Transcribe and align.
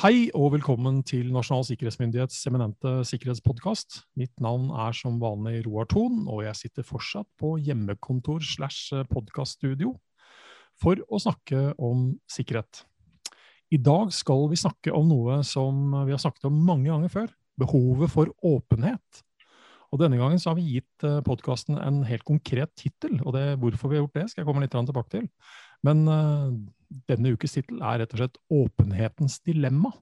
Hei 0.00 0.30
og 0.32 0.54
velkommen 0.54 1.02
til 1.04 1.26
Nasjonal 1.28 1.66
sikkerhetsmyndighets 1.68 2.38
eminente 2.48 2.88
sikkerhetspodkast. 3.04 3.98
Mitt 4.16 4.32
navn 4.40 4.70
er 4.72 4.94
som 4.96 5.18
vanlig 5.20 5.58
Roar 5.66 5.84
Thon, 5.90 6.22
og 6.24 6.40
jeg 6.46 6.56
sitter 6.56 6.86
fortsatt 6.88 7.28
på 7.36 7.50
hjemmekontor 7.60 8.40
slash 8.40 8.94
podkaststudio 9.10 9.92
for 10.80 11.02
å 11.04 11.20
snakke 11.20 11.74
om 11.76 12.14
sikkerhet. 12.32 12.86
I 13.68 13.76
dag 13.76 14.08
skal 14.16 14.46
vi 14.48 14.62
snakke 14.62 14.94
om 14.96 15.10
noe 15.10 15.42
som 15.44 15.92
vi 16.08 16.16
har 16.16 16.22
snakket 16.24 16.48
om 16.48 16.56
mange 16.64 16.88
ganger 16.88 17.12
før. 17.12 17.34
Behovet 17.60 18.14
for 18.16 18.32
åpenhet. 18.40 19.20
Og 19.90 20.00
Denne 20.00 20.16
gangen 20.16 20.40
har 20.40 20.56
vi 20.56 20.78
gitt 20.78 21.04
eh, 21.04 21.20
podkasten 21.26 21.76
en 21.76 22.04
helt 22.06 22.24
konkret 22.24 22.72
tittel. 22.78 23.18
Og 23.26 23.34
det, 23.34 23.58
hvorfor 23.60 23.90
vi 23.90 23.98
har 23.98 24.06
gjort 24.06 24.16
det, 24.16 24.30
skal 24.30 24.46
jeg 24.46 24.48
komme 24.48 24.64
litt 24.64 24.72
tilbake 24.72 25.12
til. 25.12 25.28
Men 25.86 26.04
uh, 26.08 26.52
denne 27.08 27.34
ukes 27.34 27.56
tittel 27.56 27.80
er 27.82 28.02
rett 28.02 28.14
og 28.14 28.22
slett 28.22 28.38
'Åpenhetens 28.50 29.40
dilemma'. 29.46 29.92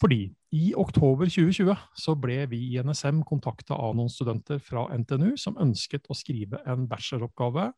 Fordi 0.00 0.30
i 0.56 0.72
oktober 0.74 1.28
2020 1.28 1.76
så 1.94 2.14
ble 2.16 2.38
vi 2.48 2.60
i 2.72 2.80
NSM 2.80 3.20
kontakta 3.28 3.76
av 3.76 3.92
noen 3.94 4.08
studenter 4.10 4.58
fra 4.58 4.86
NTNU 4.96 5.36
som 5.38 5.58
ønsket 5.60 6.08
å 6.08 6.16
skrive 6.16 6.62
en 6.64 6.86
bacheloroppgave, 6.88 7.68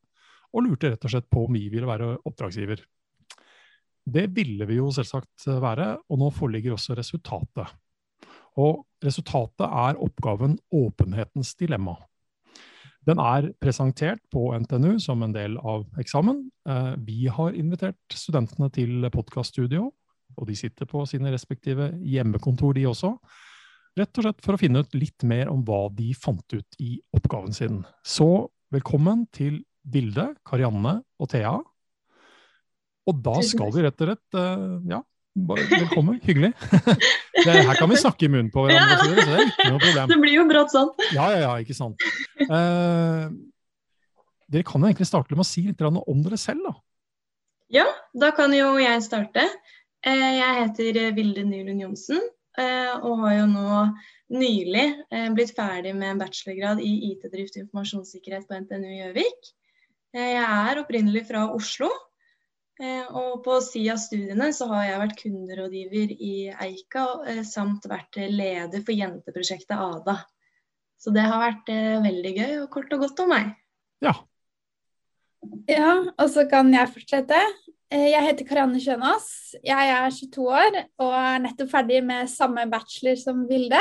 og 0.53 0.65
lurte 0.65 0.93
rett 0.93 1.05
og 1.05 1.11
slett 1.11 1.31
på 1.33 1.47
om 1.49 1.57
vi 1.57 1.67
ville 1.73 1.89
være 1.89 2.15
oppdragsgiver. 2.29 2.85
Det 4.03 4.29
ville 4.35 4.67
vi 4.67 4.79
jo 4.79 4.91
selvsagt 4.95 5.47
være, 5.63 5.97
og 6.11 6.21
nå 6.21 6.31
foreligger 6.35 6.77
også 6.77 6.97
resultatet. 6.99 7.75
Og 8.61 8.85
resultatet 9.03 9.67
er 9.67 9.99
oppgaven 9.99 10.59
'Åpenhetens 10.71 11.55
dilemma'. 11.59 11.97
Den 13.09 13.19
er 13.19 13.49
presentert 13.63 14.21
på 14.31 14.53
NTNU 14.63 15.01
som 15.03 15.25
en 15.27 15.35
del 15.35 15.57
av 15.59 15.89
eksamen. 15.99 16.45
Eh, 16.69 16.93
vi 17.03 17.27
har 17.27 17.57
invitert 17.59 18.15
studentene 18.15 18.71
til 18.71 19.09
podkaststudio, 19.11 19.89
og 20.39 20.47
de 20.49 20.55
sitter 20.57 20.87
på 20.89 21.03
sine 21.11 21.33
respektive 21.35 21.91
hjemmekontor, 21.99 22.77
de 22.79 22.87
også. 22.87 23.17
Rett 23.99 24.17
og 24.17 24.25
slett 24.25 24.45
for 24.45 24.55
å 24.55 24.61
finne 24.61 24.85
ut 24.85 24.95
litt 24.97 25.27
mer 25.29 25.51
om 25.53 25.65
hva 25.67 25.89
de 25.93 26.13
fant 26.17 26.55
ut 26.55 26.79
i 26.81 26.95
oppgaven 27.13 27.53
sin. 27.53 27.83
Så 28.07 28.49
velkommen 28.73 29.27
til 29.35 29.61
Vilde, 29.83 30.31
Karianne 30.47 31.01
og 31.19 31.33
Thea. 31.35 31.59
Og 33.11 33.19
da 33.19 33.35
skal 33.43 33.75
vi 33.75 33.83
rett 33.83 33.99
og 33.99 34.13
slett 34.13 34.39
eh, 34.39 34.79
ja, 35.33 35.79
Velkommen. 35.81 36.21
Hyggelig. 36.23 36.53
Det, 37.33 37.53
her 37.53 37.75
kan 37.79 37.91
vi 37.91 37.97
snakke 37.97 38.27
i 38.27 38.31
munnen 38.31 38.51
på 38.53 38.67
hverandre, 38.67 38.99
så 39.01 39.15
det 39.17 39.23
er 39.25 39.47
ikke 39.49 39.71
noe 39.73 39.81
problem. 39.81 40.11
Det 40.11 40.19
blir 40.21 40.35
jo 40.37 40.45
brått 40.51 40.75
sånn. 40.75 40.91
Ja, 41.15 41.31
ja, 41.33 41.39
ja, 41.47 41.53
ikke 41.63 41.77
sant. 41.77 42.05
Eh, 42.45 43.25
dere 44.53 44.67
kan 44.69 44.85
jo 44.85 44.91
egentlig 44.91 45.09
starte 45.09 45.35
med 45.35 45.47
å 45.47 45.49
si 45.49 45.65
litt 45.65 45.81
om 45.89 46.21
dere 46.27 46.39
selv, 46.41 46.67
da. 46.69 46.75
Ja, 47.73 47.87
da 48.13 48.31
kan 48.37 48.53
jo 48.53 48.75
jeg 48.83 49.01
starte. 49.07 49.47
Eh, 50.05 50.29
jeg 50.37 50.59
heter 50.61 51.01
Vilde 51.17 51.47
Nylund 51.49 51.81
Johnsen 51.81 52.21
eh, 52.59 52.93
og 53.01 53.23
har 53.25 53.39
jo 53.39 53.49
nå 53.49 53.83
nylig 54.37 54.87
eh, 55.13 55.29
blitt 55.33 55.55
ferdig 55.57 55.95
med 55.97 56.13
en 56.13 56.21
bachelorgrad 56.21 56.83
i 56.85 56.93
IT-drift 57.13 57.57
og 57.57 57.65
informasjonssikkerhet 57.67 58.49
på 58.49 58.61
NTNU 58.65 58.91
Gjøvik. 58.91 59.53
Eh, 60.13 60.35
jeg 60.35 60.45
er 60.45 60.83
opprinnelig 60.83 61.25
fra 61.31 61.47
Oslo 61.55 61.89
og 63.15 63.43
på 63.45 63.59
siden 63.63 63.95
av 63.95 64.01
studiene 64.03 64.49
så 64.57 64.67
har 64.73 64.87
jeg 64.89 65.01
vært 65.03 65.19
kunderådgiver 65.21 66.15
i 66.17 66.35
Eika, 66.67 67.07
eh, 67.31 67.43
samt 67.47 67.87
vært 67.91 68.19
leder 68.33 68.83
for 68.83 68.97
jenteprosjektet 68.97 69.77
ADA. 69.77 70.17
Så 70.99 71.13
det 71.15 71.25
har 71.27 71.43
vært 71.43 71.71
eh, 71.73 71.99
veldig 72.03 72.33
gøy 72.39 72.53
og 72.63 72.71
kort 72.75 72.93
og 72.95 73.05
godt 73.05 73.23
om 73.25 73.33
meg. 73.35 73.53
Ja. 74.03 74.15
Ja, 75.71 75.93
og 76.11 76.29
så 76.31 76.47
kan 76.51 76.71
jeg 76.75 76.91
fortsette. 76.95 77.39
Jeg 77.93 78.25
heter 78.25 78.47
Karianne 78.49 78.81
Kjønaas. 78.81 79.27
Jeg 79.61 79.91
er 79.93 80.15
22 80.15 80.45
år 80.49 80.79
og 81.03 81.17
er 81.19 81.43
nettopp 81.45 81.73
ferdig 81.75 81.99
med 82.07 82.31
samme 82.31 82.65
bachelor 82.71 83.19
som 83.21 83.43
Vilde. 83.51 83.81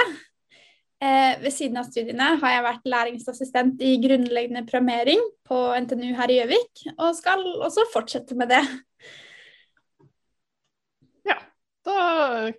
Eh, 1.01 1.39
ved 1.41 1.49
siden 1.49 1.79
av 1.81 1.87
studiene 1.89 2.27
har 2.37 2.51
jeg 2.53 2.63
vært 2.67 2.91
læringsassistent 2.93 3.79
i 3.81 3.95
grunnleggende 4.03 4.61
programmering 4.67 5.23
på 5.49 5.57
NTNU 5.81 6.11
her 6.19 6.29
i 6.29 6.35
Gjøvik, 6.37 6.83
og 6.93 7.15
skal 7.17 7.41
også 7.65 7.87
fortsette 7.89 8.37
med 8.37 8.53
det. 8.53 8.61
Ja, 11.25 11.39
da 11.89 11.97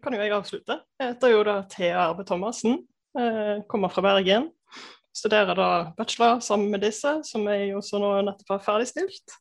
kan 0.02 0.18
jo 0.18 0.24
jeg 0.24 0.34
avslutte. 0.34 0.80
Jeg 0.98 1.12
heter 1.12 1.36
jo 1.36 1.46
da 1.46 1.56
Thea 1.70 2.02
Arve 2.08 2.26
Thomassen, 2.26 2.80
eh, 3.14 3.62
kommer 3.70 3.94
fra 3.94 4.02
Bergen. 4.10 4.50
Studerer 5.14 5.54
da 5.54 5.70
bachelor 5.94 6.40
sammen 6.42 6.74
med 6.74 6.82
disse, 6.82 7.20
som 7.22 7.46
jeg 7.46 7.76
også 7.78 8.02
nå 8.02 8.14
nettopp 8.26 8.56
har 8.56 8.66
ferdigstilt 8.66 9.38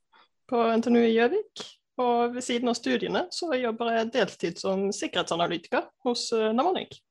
på 0.51 0.65
NTNU 0.77 1.01
i 1.07 1.15
Gjøvik. 1.15 1.69
Og 1.97 2.35
ved 2.35 2.45
siden 2.45 2.69
av 2.69 2.77
studiene 2.77 3.31
så 3.33 3.49
jobber 3.57 3.95
jeg 3.97 4.13
deltid 4.13 4.61
som 4.61 4.91
sikkerhetsanalytiker 4.93 5.89
hos 6.05 6.29
eh, 6.37 6.51
Namonik 6.53 7.01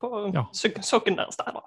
på 0.00 0.10
ja. 0.34 0.44
sokken 0.52 1.18
der, 1.18 1.30
da. 1.30 1.64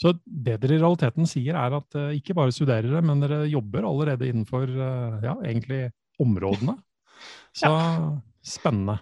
Så 0.00 0.14
det 0.24 0.58
dere 0.62 0.76
i 0.76 0.80
realiteten 0.80 1.28
sier, 1.28 1.56
er 1.58 1.76
at 1.78 1.98
uh, 1.98 2.10
ikke 2.16 2.34
bare 2.36 2.54
studerer 2.54 2.88
dere, 2.88 3.04
men 3.06 3.22
dere 3.22 3.44
jobber 3.50 3.86
allerede 3.86 4.28
innenfor 4.30 4.66
uh, 4.66 5.18
ja, 5.22 5.36
egentlig 5.46 5.84
områdene. 6.22 6.76
Så 7.60 7.70
ja. 7.70 8.12
spennende. 8.42 8.98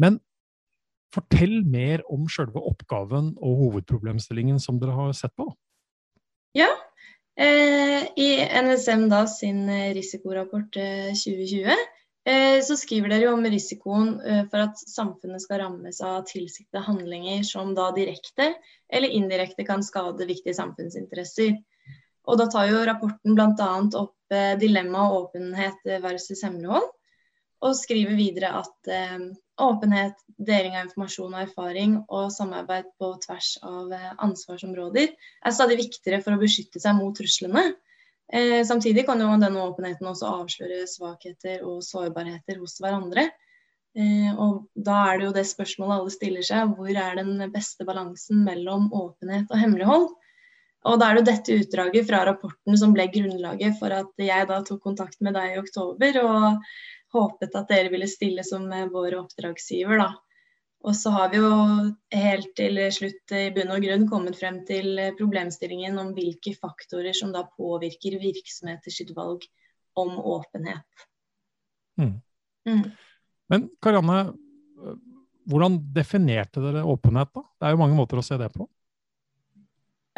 Men 0.00 0.18
fortell 1.12 1.60
mer 1.68 2.02
om 2.10 2.24
selve 2.32 2.62
oppgaven 2.64 3.34
og 3.36 3.58
hovedproblemstillingen 3.66 4.58
som 4.62 4.80
dere 4.80 4.96
har 4.96 5.12
sett 5.14 5.34
på. 5.36 5.50
Ja, 6.56 6.70
eh, 7.36 8.08
i 8.16 8.30
NSM 8.40 9.06
da 9.12 9.26
sin 9.28 9.68
risikorapport 9.92 10.72
2020 10.72 11.68
Eh, 11.68 11.91
så 12.62 12.76
skriver 12.78 13.10
dere 13.10 13.26
jo 13.26 13.34
om 13.34 13.46
risikoen 13.50 14.14
eh, 14.22 14.44
for 14.50 14.62
at 14.62 14.78
samfunnet 14.78 15.42
skal 15.42 15.64
rammes 15.64 15.98
av 16.06 16.22
tilsiktede 16.28 16.84
handlinger 16.86 17.42
som 17.46 17.74
da 17.74 17.88
direkte 17.96 18.52
eller 18.92 19.10
indirekte 19.10 19.66
kan 19.66 19.82
skade 19.82 20.28
viktige 20.28 20.54
samfunnsinteresser. 20.54 21.56
Og 22.30 22.38
da 22.38 22.46
tar 22.46 22.68
jo 22.70 22.84
rapporten 22.86 23.34
bl.a. 23.34 23.70
opp 23.98 24.36
dilemma 24.62 25.08
og 25.10 25.16
åpenhet 25.24 25.88
versus 26.04 26.44
hemmelighold. 26.46 26.86
Og 27.62 27.74
skriver 27.78 28.14
videre 28.18 28.52
at 28.58 28.90
eh, 28.90 29.26
åpenhet, 29.62 30.18
deling 30.42 30.74
av 30.74 30.88
informasjon 30.88 31.34
og 31.36 31.42
erfaring 31.44 31.96
og 32.10 32.32
samarbeid 32.34 32.88
på 32.98 33.12
tvers 33.22 33.54
av 33.62 33.92
eh, 33.94 34.12
ansvarsområder 34.24 35.12
er 35.12 35.54
stadig 35.54 35.78
viktigere 35.78 36.22
for 36.24 36.34
å 36.34 36.40
beskytte 36.40 36.82
seg 36.82 36.96
mot 36.98 37.14
truslene. 37.18 37.72
Eh, 38.32 38.64
samtidig 38.64 39.04
kan 39.06 39.20
jo 39.20 39.28
denne 39.36 39.64
åpenheten 39.66 40.08
også 40.08 40.30
avsløre 40.40 40.86
svakheter 40.88 41.66
og 41.68 41.82
sårbarheter 41.84 42.60
hos 42.62 42.78
hverandre. 42.80 43.26
Eh, 43.92 44.30
og 44.40 44.70
da 44.72 45.02
er 45.10 45.20
det 45.20 45.26
jo 45.26 45.34
det 45.36 45.44
spørsmålet 45.50 45.98
alle 45.98 46.14
stiller 46.14 46.46
seg, 46.48 46.72
hvor 46.78 46.88
er 46.88 47.18
den 47.20 47.44
beste 47.52 47.84
balansen 47.84 48.40
mellom 48.46 48.88
åpenhet 48.96 49.52
og 49.52 49.60
hemmelighold? 49.60 50.08
Og 50.88 50.98
da 50.98 51.10
er 51.10 51.20
det 51.20 51.28
dette 51.28 51.58
utdraget 51.60 52.08
fra 52.08 52.24
rapporten 52.26 52.78
som 52.80 52.94
ble 52.96 53.04
grunnlaget 53.12 53.76
for 53.78 53.92
at 53.94 54.10
jeg 54.18 54.48
da 54.48 54.62
tok 54.66 54.80
kontakt 54.82 55.20
med 55.22 55.36
deg 55.36 55.52
i 55.52 55.60
oktober 55.60 56.18
og 56.24 56.64
håpet 57.12 57.54
at 57.54 57.68
dere 57.70 57.92
ville 57.92 58.08
stille 58.10 58.42
som 58.48 58.64
vår 58.66 59.18
oppdragsgiver, 59.20 60.00
da. 60.00 60.08
Og 60.82 60.96
så 60.98 61.12
har 61.14 61.30
vi 61.30 61.38
jo 61.38 61.50
helt 62.10 62.50
til 62.58 62.80
slutt 62.94 63.34
i 63.38 63.44
bunn 63.54 63.70
og 63.70 63.84
grunn 63.84 64.08
kommet 64.10 64.38
frem 64.38 64.60
til 64.66 64.98
problemstillingen 65.18 65.98
om 66.02 66.10
hvilke 66.16 66.56
faktorer 66.58 67.14
som 67.14 67.30
da 67.34 67.44
påvirker 67.46 68.18
virksomheters 68.22 68.98
valg 69.14 69.46
om 69.98 70.16
åpenhet. 70.18 71.06
Mm. 72.00 72.16
Mm. 72.68 72.84
Men 73.52 73.68
Karianne, 73.82 74.32
hvordan 75.46 75.78
definerte 75.94 76.62
dere 76.64 76.86
åpenhet, 76.88 77.30
da? 77.34 77.44
Det 77.58 77.68
er 77.68 77.74
jo 77.74 77.82
mange 77.82 77.98
måter 77.98 78.18
å 78.18 78.24
se 78.26 78.38
det 78.40 78.48
på. 78.54 78.66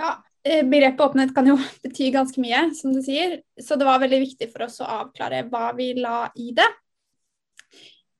Ja, 0.00 0.16
eh, 0.46 0.62
Begrepet 0.64 1.04
åpenhet 1.04 1.34
kan 1.36 1.48
jo 1.48 1.58
bety 1.84 2.08
ganske 2.14 2.40
mye, 2.40 2.68
som 2.78 2.94
du 2.94 3.02
sier. 3.04 3.40
Så 3.60 3.76
det 3.80 3.88
var 3.88 4.02
veldig 4.02 4.22
viktig 4.24 4.48
for 4.52 4.66
oss 4.68 4.80
å 4.80 4.88
avklare 5.02 5.44
hva 5.50 5.72
vi 5.76 5.92
la 5.98 6.28
i 6.40 6.52
det. 6.56 6.70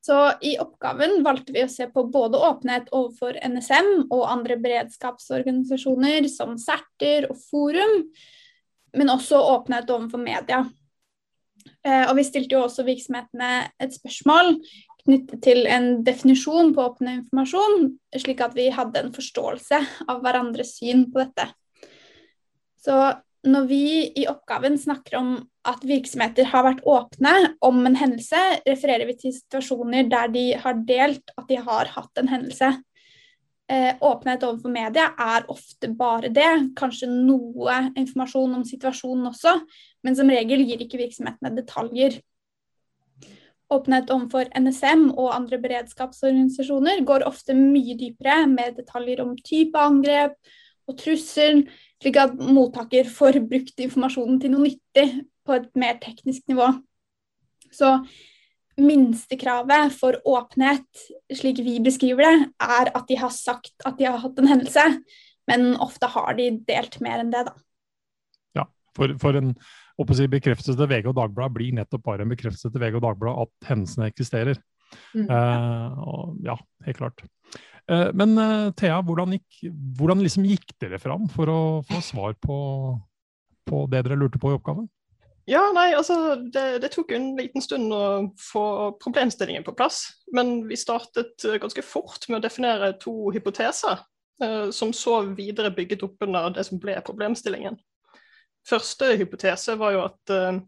Så 0.04 0.32
i 0.44 0.58
oppgaven 0.60 1.22
valgte 1.24 1.54
vi 1.54 1.62
å 1.64 1.70
se 1.72 1.86
på 1.88 2.02
både 2.12 2.36
åpenhet 2.36 2.90
overfor 2.92 3.38
NSM 3.40 4.10
og 4.12 4.26
andre 4.28 4.58
beredskapsorganisasjoner 4.60 6.26
som 6.28 6.58
Serter 6.60 7.30
og 7.30 7.38
Forum, 7.46 8.02
men 8.92 9.12
også 9.12 9.40
åpenhet 9.54 9.88
overfor 9.94 10.20
media. 10.20 10.60
Eh, 11.80 12.04
og 12.04 12.18
vi 12.18 12.26
stilte 12.28 12.58
jo 12.58 12.66
også 12.66 12.84
virksomhetene 12.84 13.70
et 13.80 13.96
spørsmål 13.96 14.58
knyttet 15.06 15.40
til 15.44 15.64
en 15.72 15.88
definisjon 16.04 16.74
på 16.76 16.84
åpen 16.84 17.08
informasjon, 17.14 17.94
slik 18.20 18.44
at 18.44 18.52
vi 18.56 18.68
hadde 18.72 19.06
en 19.06 19.12
forståelse 19.16 19.80
av 20.04 20.20
hverandres 20.24 20.76
syn 20.82 21.06
på 21.12 21.22
dette. 21.24 21.48
Så 22.84 23.00
når 23.48 23.72
vi 23.72 23.84
i 24.20 24.28
oppgaven 24.28 24.76
snakker 24.80 25.16
om 25.20 25.34
at 25.68 25.84
virksomheter 25.86 26.48
har 26.50 26.66
vært 26.66 26.82
åpne 26.88 27.34
om 27.64 27.84
en 27.88 27.96
hendelse, 27.96 28.40
refererer 28.66 29.08
vi 29.08 29.16
til 29.20 29.34
situasjoner 29.36 30.10
der 30.10 30.32
de 30.34 30.44
har 30.60 30.82
delt 30.88 31.32
at 31.38 31.48
de 31.48 31.60
har 31.64 31.90
hatt 31.94 32.20
en 32.20 32.30
hendelse. 32.30 32.74
Eh, 33.72 33.94
åpenhet 34.04 34.44
overfor 34.44 34.72
media 34.74 35.06
er 35.16 35.46
ofte 35.48 35.88
bare 35.96 36.28
det, 36.28 36.50
kanskje 36.76 37.08
noe 37.08 37.78
informasjon 37.96 38.58
om 38.58 38.64
situasjonen 38.68 39.30
også, 39.30 39.54
men 40.04 40.16
som 40.18 40.28
regel 40.28 40.66
gir 40.68 40.84
ikke 40.84 41.00
virksomhetene 41.00 41.54
detaljer. 41.56 42.18
Åpenhet 43.72 44.12
overfor 44.12 44.50
NSM 44.52 45.06
og 45.14 45.32
andre 45.32 45.58
beredskapsorganisasjoner 45.62 47.00
går 47.08 47.24
ofte 47.24 47.56
mye 47.56 47.96
dypere 47.96 48.42
med 48.50 48.76
detaljer 48.76 49.24
om 49.24 49.32
type 49.40 49.80
angrep 49.80 50.36
og 50.90 50.98
trussel, 51.00 51.64
slik 52.02 52.18
at 52.20 52.36
mottaker 52.36 53.08
får 53.10 53.40
brukt 53.48 53.80
informasjonen 53.80 54.40
til 54.42 54.52
noe 54.52 54.66
nyttig 54.66 55.06
på 55.44 55.56
et 55.56 55.68
mer 55.78 55.98
teknisk 56.02 56.46
nivå. 56.50 56.70
Så 57.74 57.96
minstekravet 58.80 59.94
for 59.94 60.18
åpenhet, 60.26 60.86
slik 61.34 61.60
vi 61.62 61.76
beskriver 61.84 62.26
det, 62.26 62.48
er 62.62 62.90
at 62.90 63.06
de 63.10 63.18
har 63.20 63.32
sagt 63.34 63.86
at 63.86 63.98
de 64.00 64.08
har 64.08 64.18
hatt 64.22 64.40
en 64.40 64.50
hendelse, 64.50 64.84
men 65.50 65.74
ofte 65.82 66.08
har 66.10 66.34
de 66.38 66.50
delt 66.66 66.98
mer 67.04 67.22
enn 67.22 67.32
det, 67.34 67.44
da. 67.50 67.54
Ja, 68.58 68.66
for, 68.96 69.14
for 69.22 69.38
en 69.38 69.54
si, 70.16 70.26
bekreftelse 70.30 70.76
til 70.78 70.90
VG 70.90 71.10
og 71.12 71.18
Dagbladet 71.20 71.56
blir 71.58 71.76
nettopp 71.78 72.06
bare 72.08 72.26
en 72.26 72.32
bekreftelse 72.32 72.72
til 72.72 72.82
VG 72.82 72.98
og 72.98 73.06
Dagbladet 73.06 73.46
at 73.46 73.70
hendelsene 73.70 74.10
eksisterer. 74.10 74.60
Mm. 75.14 75.28
Uh, 75.30 76.02
og, 76.08 76.36
ja, 76.46 76.58
helt 76.86 76.98
klart. 76.98 77.24
Uh, 77.90 78.08
men 78.16 78.36
uh, 78.40 78.72
Thea, 78.78 79.00
hvordan, 79.04 79.36
gikk, 79.36 79.72
hvordan 79.98 80.22
liksom 80.24 80.46
gikk 80.48 80.72
dere 80.80 81.00
fram 81.02 81.28
for 81.32 81.50
å 81.52 81.60
få 81.88 82.00
svar 82.04 82.36
på, 82.40 82.58
på 83.68 83.86
det 83.92 84.06
dere 84.06 84.18
lurte 84.20 84.40
på 84.40 84.52
i 84.52 84.58
oppgaven? 84.58 84.88
Ja, 85.44 85.60
nei, 85.76 85.90
altså 85.92 86.36
det, 86.40 86.62
det, 86.80 86.88
tok 86.94 87.10
en 87.12 87.34
liten 87.36 87.60
stund 87.60 87.92
å 87.92 88.30
få 88.40 88.64
problemstillingen 89.02 89.64
på 89.66 89.74
plass. 89.76 90.06
Men 90.32 90.62
vi 90.70 90.78
startet 90.80 91.44
eh, 91.44 91.58
ganske 91.60 91.84
fort 91.84 92.24
med 92.30 92.38
å 92.38 92.44
definere 92.46 92.94
to 93.00 93.28
hypoteser, 93.34 94.00
eh, 94.40 94.70
som 94.72 94.94
så 94.96 95.20
videre 95.36 95.74
bygget 95.74 96.06
opp 96.06 96.24
under 96.24 96.48
det 96.54 96.64
som 96.64 96.80
ble 96.80 96.96
problemstillingen. 97.04 97.76
Første 98.64 99.10
hypotese 99.20 99.76
var 99.76 99.92
jo 99.92 100.06
at 100.06 100.32
eh, 100.32 100.62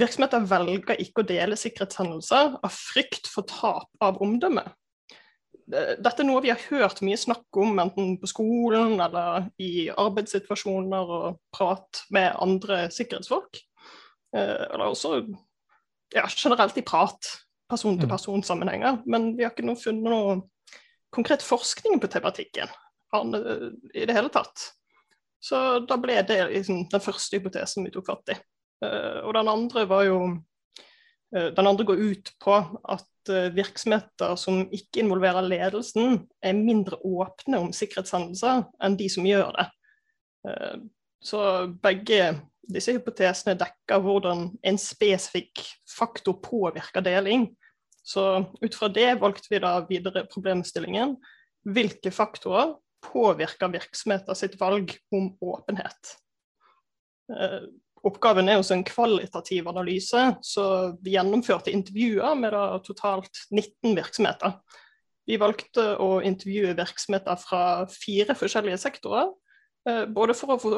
virksomheter 0.00 0.48
velger 0.48 1.04
ikke 1.04 1.20
å 1.20 1.28
dele 1.28 1.60
sikkerhetshendelser 1.60 2.56
av 2.64 2.72
frykt 2.72 3.28
for 3.28 3.44
tap 3.50 3.92
av 4.00 4.22
omdømme. 4.24 4.64
Dette 5.66 6.22
er 6.22 6.26
noe 6.26 6.42
vi 6.42 6.50
har 6.50 6.62
hørt 6.70 7.00
mye 7.06 7.18
snakk 7.20 7.58
om, 7.60 7.78
enten 7.78 8.16
på 8.20 8.28
skolen 8.30 8.96
eller 9.00 9.46
i 9.62 9.88
arbeidssituasjoner 9.90 11.12
og 11.18 11.38
prat 11.54 12.02
med 12.14 12.34
andre 12.42 12.86
sikkerhetsfolk. 12.92 13.60
Eh, 14.36 14.64
eller 14.72 14.88
også 14.88 15.20
ja, 16.14 16.26
generelt 16.28 16.78
i 16.78 16.84
prat, 16.86 17.30
person-til-person-sammenhenger. 17.72 19.02
Men 19.06 19.32
vi 19.36 19.46
har 19.46 19.54
ikke 19.54 19.66
noe 19.66 19.80
funnet 19.80 20.12
noe 20.12 20.38
konkret 21.12 21.44
forskning 21.44 22.00
på 22.00 22.10
tematikken 22.12 22.68
eh, 22.68 23.68
i 23.94 24.06
det 24.08 24.16
hele 24.16 24.32
tatt. 24.32 24.70
Så 25.42 25.58
da 25.88 25.98
ble 25.98 26.20
det 26.26 26.38
liksom, 26.52 26.86
den 26.90 27.02
første 27.02 27.38
hypotesen 27.38 27.86
vi 27.86 27.92
tok 27.94 28.08
fatt 28.08 28.34
i. 28.34 28.38
Uh, 28.82 29.22
og 29.28 29.36
den 29.36 29.46
andre 29.46 29.84
var 29.86 30.00
jo 30.08 30.16
uh, 30.26 31.48
Den 31.54 31.68
andre 31.70 31.84
går 31.86 32.00
ut 32.02 32.32
på 32.42 32.54
at 32.90 33.04
uh, 33.30 33.50
virksomheter 33.54 34.34
som 34.40 34.64
ikke 34.74 35.04
involverer 35.04 35.46
ledelsen, 35.46 36.24
er 36.42 36.58
mindre 36.58 36.98
åpne 37.06 37.60
om 37.62 37.70
sikkerhetshendelser 37.76 38.64
enn 38.82 38.98
de 38.98 39.08
som 39.12 39.28
gjør 39.28 39.54
det. 39.58 39.68
så 41.22 41.40
begge 41.84 42.32
disse 42.66 42.94
hypotesene 42.96 43.54
dekker 43.58 44.00
hvordan 44.02 44.48
en 44.66 44.78
spesifikk 44.80 45.62
faktor 45.86 46.38
påvirker 46.42 47.04
deling. 47.04 47.46
Så 48.02 48.42
ut 48.62 48.74
fra 48.74 48.88
det 48.90 49.12
valgte 49.22 49.50
vi 49.50 49.60
da 49.62 49.76
videre 49.86 50.24
problemstillingen. 50.30 51.14
Hvilke 51.62 52.10
faktorer 52.14 52.74
påvirker 53.02 53.70
virksomheter 53.70 54.38
sitt 54.38 54.58
valg 54.60 54.94
om 55.14 55.30
åpenhet? 55.42 56.16
Oppgaven 58.02 58.50
er 58.50 58.58
også 58.58 58.74
en 58.74 58.86
kvalitativ 58.86 59.68
analyse, 59.70 60.22
så 60.42 60.64
vi 61.02 61.14
gjennomførte 61.14 61.70
intervjuer 61.70 62.34
med 62.38 62.56
totalt 62.86 63.44
19 63.50 63.94
virksomheter. 63.94 64.56
Vi 65.30 65.38
valgte 65.38 65.84
å 66.02 66.16
intervjue 66.26 66.74
virksomheter 66.74 67.38
fra 67.38 67.62
fire 67.92 68.34
forskjellige 68.34 68.80
sektorer, 68.82 69.30
Eh, 69.88 70.04
både 70.06 70.34
for 70.38 70.54
å 70.54 70.60
få 70.62 70.72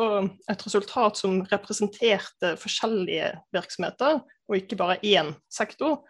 et 0.49 0.62
resultat 0.65 1.19
som 1.21 1.43
representerte 1.50 2.55
forskjellige 2.61 3.35
virksomheter, 3.53 4.23
og 4.49 4.56
ikke 4.56 4.79
bare 4.81 5.00
én 5.05 5.35
sektor, 5.53 6.00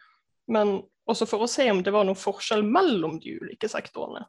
men 0.50 0.78
også 1.10 1.26
for 1.28 1.44
å 1.44 1.50
se 1.50 1.66
om 1.72 1.82
det 1.84 1.92
var 1.94 2.06
noen 2.06 2.18
forskjell 2.18 2.62
mellom 2.66 3.18
de 3.22 3.34
ulike 3.40 3.70
sektorene. 3.70 4.24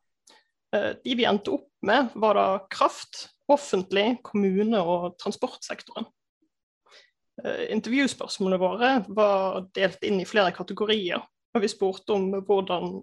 Eh, 0.74 0.94
de 0.98 1.18
vi 1.18 1.28
endte 1.30 1.54
opp 1.60 1.70
med, 1.86 2.10
var 2.18 2.40
da 2.40 2.48
kraft, 2.74 3.28
offentlig, 3.52 4.16
kommune 4.26 4.81
og 4.81 5.14
transportsektoren. 5.22 6.10
Eh, 7.44 7.66
intervjuspørsmålene 7.76 8.62
våre 8.62 8.92
var 9.12 9.66
delt 9.76 10.04
inn 10.08 10.22
i 10.22 10.28
flere 10.30 10.54
kategorier. 10.56 11.24
og 11.56 11.62
Vi 11.64 11.72
spurte 11.72 12.16
om, 12.16 12.32
hvordan, 12.48 12.98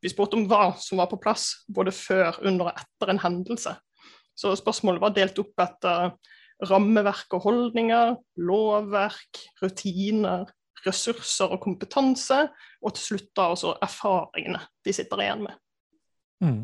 vi 0.00 0.08
spurte 0.12 0.38
om 0.38 0.46
hva 0.48 0.72
som 0.80 1.00
var 1.00 1.10
på 1.10 1.20
plass 1.20 1.64
både 1.68 1.92
før, 1.92 2.38
under 2.44 2.70
og 2.70 2.80
etter 2.80 3.12
en 3.12 3.20
hendelse. 3.20 3.74
Så 4.34 4.54
spørsmålet 4.58 5.02
var 5.02 5.14
delt 5.14 5.38
opp 5.38 5.60
etter 5.62 6.14
rammeverk 6.64 7.36
og 7.36 7.44
holdninger, 7.44 8.14
lovverk, 8.36 9.40
rutiner, 9.62 10.48
ressurser 10.84 11.52
og 11.52 11.60
kompetanse, 11.64 12.46
og 12.84 12.94
til 12.94 13.04
slutt 13.08 13.30
da 13.36 13.50
også 13.52 13.76
erfaringene 13.84 14.60
de 14.84 14.94
sitter 14.96 15.22
igjen 15.24 15.44
med. 15.46 15.60
Mm. 16.44 16.62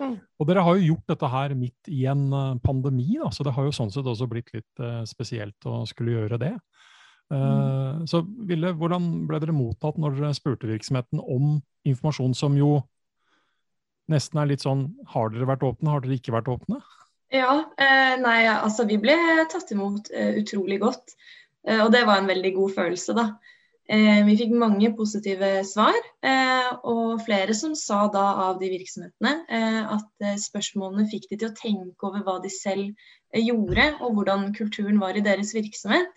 Mm. 0.00 0.16
Og 0.20 0.48
dere 0.48 0.64
har 0.66 0.76
jo 0.76 0.90
gjort 0.92 1.12
dette 1.12 1.30
her 1.32 1.54
midt 1.58 1.90
i 1.92 2.02
en 2.10 2.26
eh, 2.36 2.58
pandemi, 2.64 3.08
da, 3.20 3.30
så 3.32 3.46
det 3.46 3.54
har 3.56 3.68
jo 3.68 3.74
sånn 3.74 3.92
sett 3.94 4.08
også 4.08 4.28
blitt 4.30 4.52
litt 4.54 4.82
uh, 4.82 5.04
spesielt 5.08 5.68
å 5.68 5.84
skulle 5.88 6.16
gjøre 6.16 6.40
det. 6.42 6.52
Uh, 7.32 7.36
mm. 7.36 8.04
Så 8.10 8.20
Ville, 8.46 8.74
hvordan 8.78 9.08
ble 9.26 9.40
dere 9.42 9.56
mottatt 9.56 9.96
når 9.98 10.18
dere 10.18 10.36
spurte 10.36 10.68
virksomheten 10.70 11.22
om 11.22 11.56
informasjon 11.88 12.36
som 12.38 12.54
jo 12.58 12.76
nesten 14.12 14.38
er 14.38 14.46
litt 14.46 14.62
sånn 14.62 14.84
Har 15.10 15.32
dere 15.32 15.48
vært 15.48 15.64
åpne, 15.66 15.90
har 15.90 16.04
dere 16.04 16.20
ikke 16.20 16.34
vært 16.36 16.52
åpne? 16.52 16.78
Ja, 17.34 17.56
eh, 17.78 18.14
nei, 18.22 18.46
altså 18.46 18.86
vi 18.86 18.98
ble 19.02 19.16
tatt 19.50 19.72
imot 19.74 20.12
eh, 20.14 20.36
utrolig 20.42 20.78
godt. 20.82 21.16
Eh, 21.66 21.80
og 21.82 21.90
det 21.94 22.04
var 22.06 22.20
en 22.20 22.30
veldig 22.30 22.52
god 22.54 22.76
følelse, 22.76 23.16
da. 23.18 23.26
Eh, 23.86 24.24
vi 24.26 24.34
fikk 24.34 24.50
mange 24.58 24.88
positive 24.98 25.48
svar, 25.66 25.94
eh, 26.26 26.70
og 26.90 27.20
flere 27.22 27.54
som 27.54 27.76
sa 27.78 28.08
da 28.10 28.24
av 28.48 28.58
de 28.58 28.70
virksomhetene 28.72 29.34
eh, 29.46 29.92
at 29.94 30.24
spørsmålene 30.42 31.06
fikk 31.12 31.28
de 31.30 31.38
til 31.38 31.52
å 31.52 31.54
tenke 31.54 32.08
over 32.08 32.24
hva 32.26 32.40
de 32.42 32.50
selv 32.50 32.90
gjorde, 33.30 33.92
og 34.00 34.16
hvordan 34.18 34.48
kulturen 34.56 34.98
var 34.98 35.14
i 35.14 35.22
deres 35.22 35.54
virksomhet. 35.54 36.10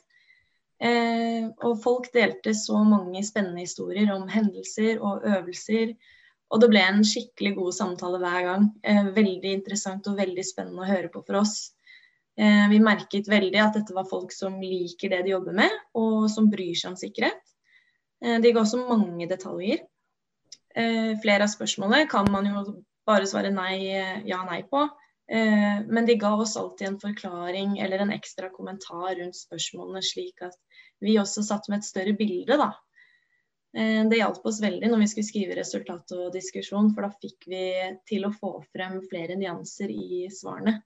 og 0.79 1.73
folk 1.83 2.05
delte 2.13 2.53
så 2.55 2.77
mange 2.87 3.19
spennende 3.27 3.65
historier 3.65 4.13
om 4.13 4.29
hendelser 4.31 5.01
og 5.03 5.25
øvelser 5.27 5.91
og 6.49 6.61
det 6.61 6.69
ble 6.71 6.79
en 6.79 7.03
skikkelig 7.03 7.51
god 7.57 7.75
samtale 7.75 8.21
hver 8.21 8.45
gang. 8.47 8.69
Veldig 9.17 9.51
interessant 9.57 10.07
og 10.07 10.15
veldig 10.15 10.45
spennende 10.47 10.85
å 10.85 10.87
høre 10.87 11.11
på 11.11 11.19
for 11.27 11.41
oss. 11.41 11.73
Vi 12.39 12.79
merket 12.79 13.27
veldig 13.27 13.59
at 13.59 13.75
dette 13.75 13.93
var 13.93 14.07
folk 14.07 14.31
som 14.31 14.55
liker 14.63 15.11
det 15.11 15.25
de 15.27 15.35
jobber 15.35 15.59
med, 15.59 15.75
og 15.99 16.29
som 16.31 16.47
bryr 16.47 16.79
seg 16.79 16.93
om 16.93 16.97
sikkerhet. 17.03 17.43
Eh, 18.23 18.39
de 18.43 18.53
ga 18.53 18.63
også 18.63 18.81
mange 18.85 19.27
detaljer. 19.29 19.85
Eh, 20.75 21.13
flere 21.23 21.45
av 21.45 21.53
spørsmålene 21.53 22.09
kan 22.11 22.29
man 22.31 22.49
jo 22.49 22.63
bare 23.09 23.27
svare 23.29 23.51
nei, 23.53 23.75
ja, 24.29 24.43
nei 24.45 24.61
på. 24.69 24.83
Eh, 25.29 25.79
men 25.85 26.05
de 26.05 26.17
ga 26.19 26.33
oss 26.37 26.57
alltid 26.57 26.87
en 26.87 27.01
forklaring 27.01 27.79
eller 27.83 28.03
en 28.03 28.13
ekstra 28.13 28.51
kommentar 28.53 29.15
rundt 29.19 29.37
spørsmålene, 29.37 30.01
slik 30.05 30.45
at 30.45 30.57
vi 31.03 31.19
også 31.21 31.45
satt 31.45 31.69
med 31.69 31.79
et 31.79 31.89
større 31.89 32.15
bilde 32.17 32.57
da, 32.59 32.73
Eh, 33.77 34.01
det 34.09 34.17
hjalp 34.17 34.45
oss 34.49 34.61
veldig 34.63 34.89
når 34.89 35.03
vi 35.03 35.07
skulle 35.11 35.29
skrive 35.29 35.57
resultat 35.59 36.13
og 36.15 36.31
diskusjon, 36.33 36.89
for 36.95 37.05
da 37.05 37.11
fikk 37.21 37.49
vi 37.51 37.65
til 38.09 38.25
å 38.25 38.33
få 38.33 38.55
frem 38.73 38.97
flere 39.11 39.37
nyanser 39.37 39.93
i 39.93 40.25
svarene. 40.33 40.79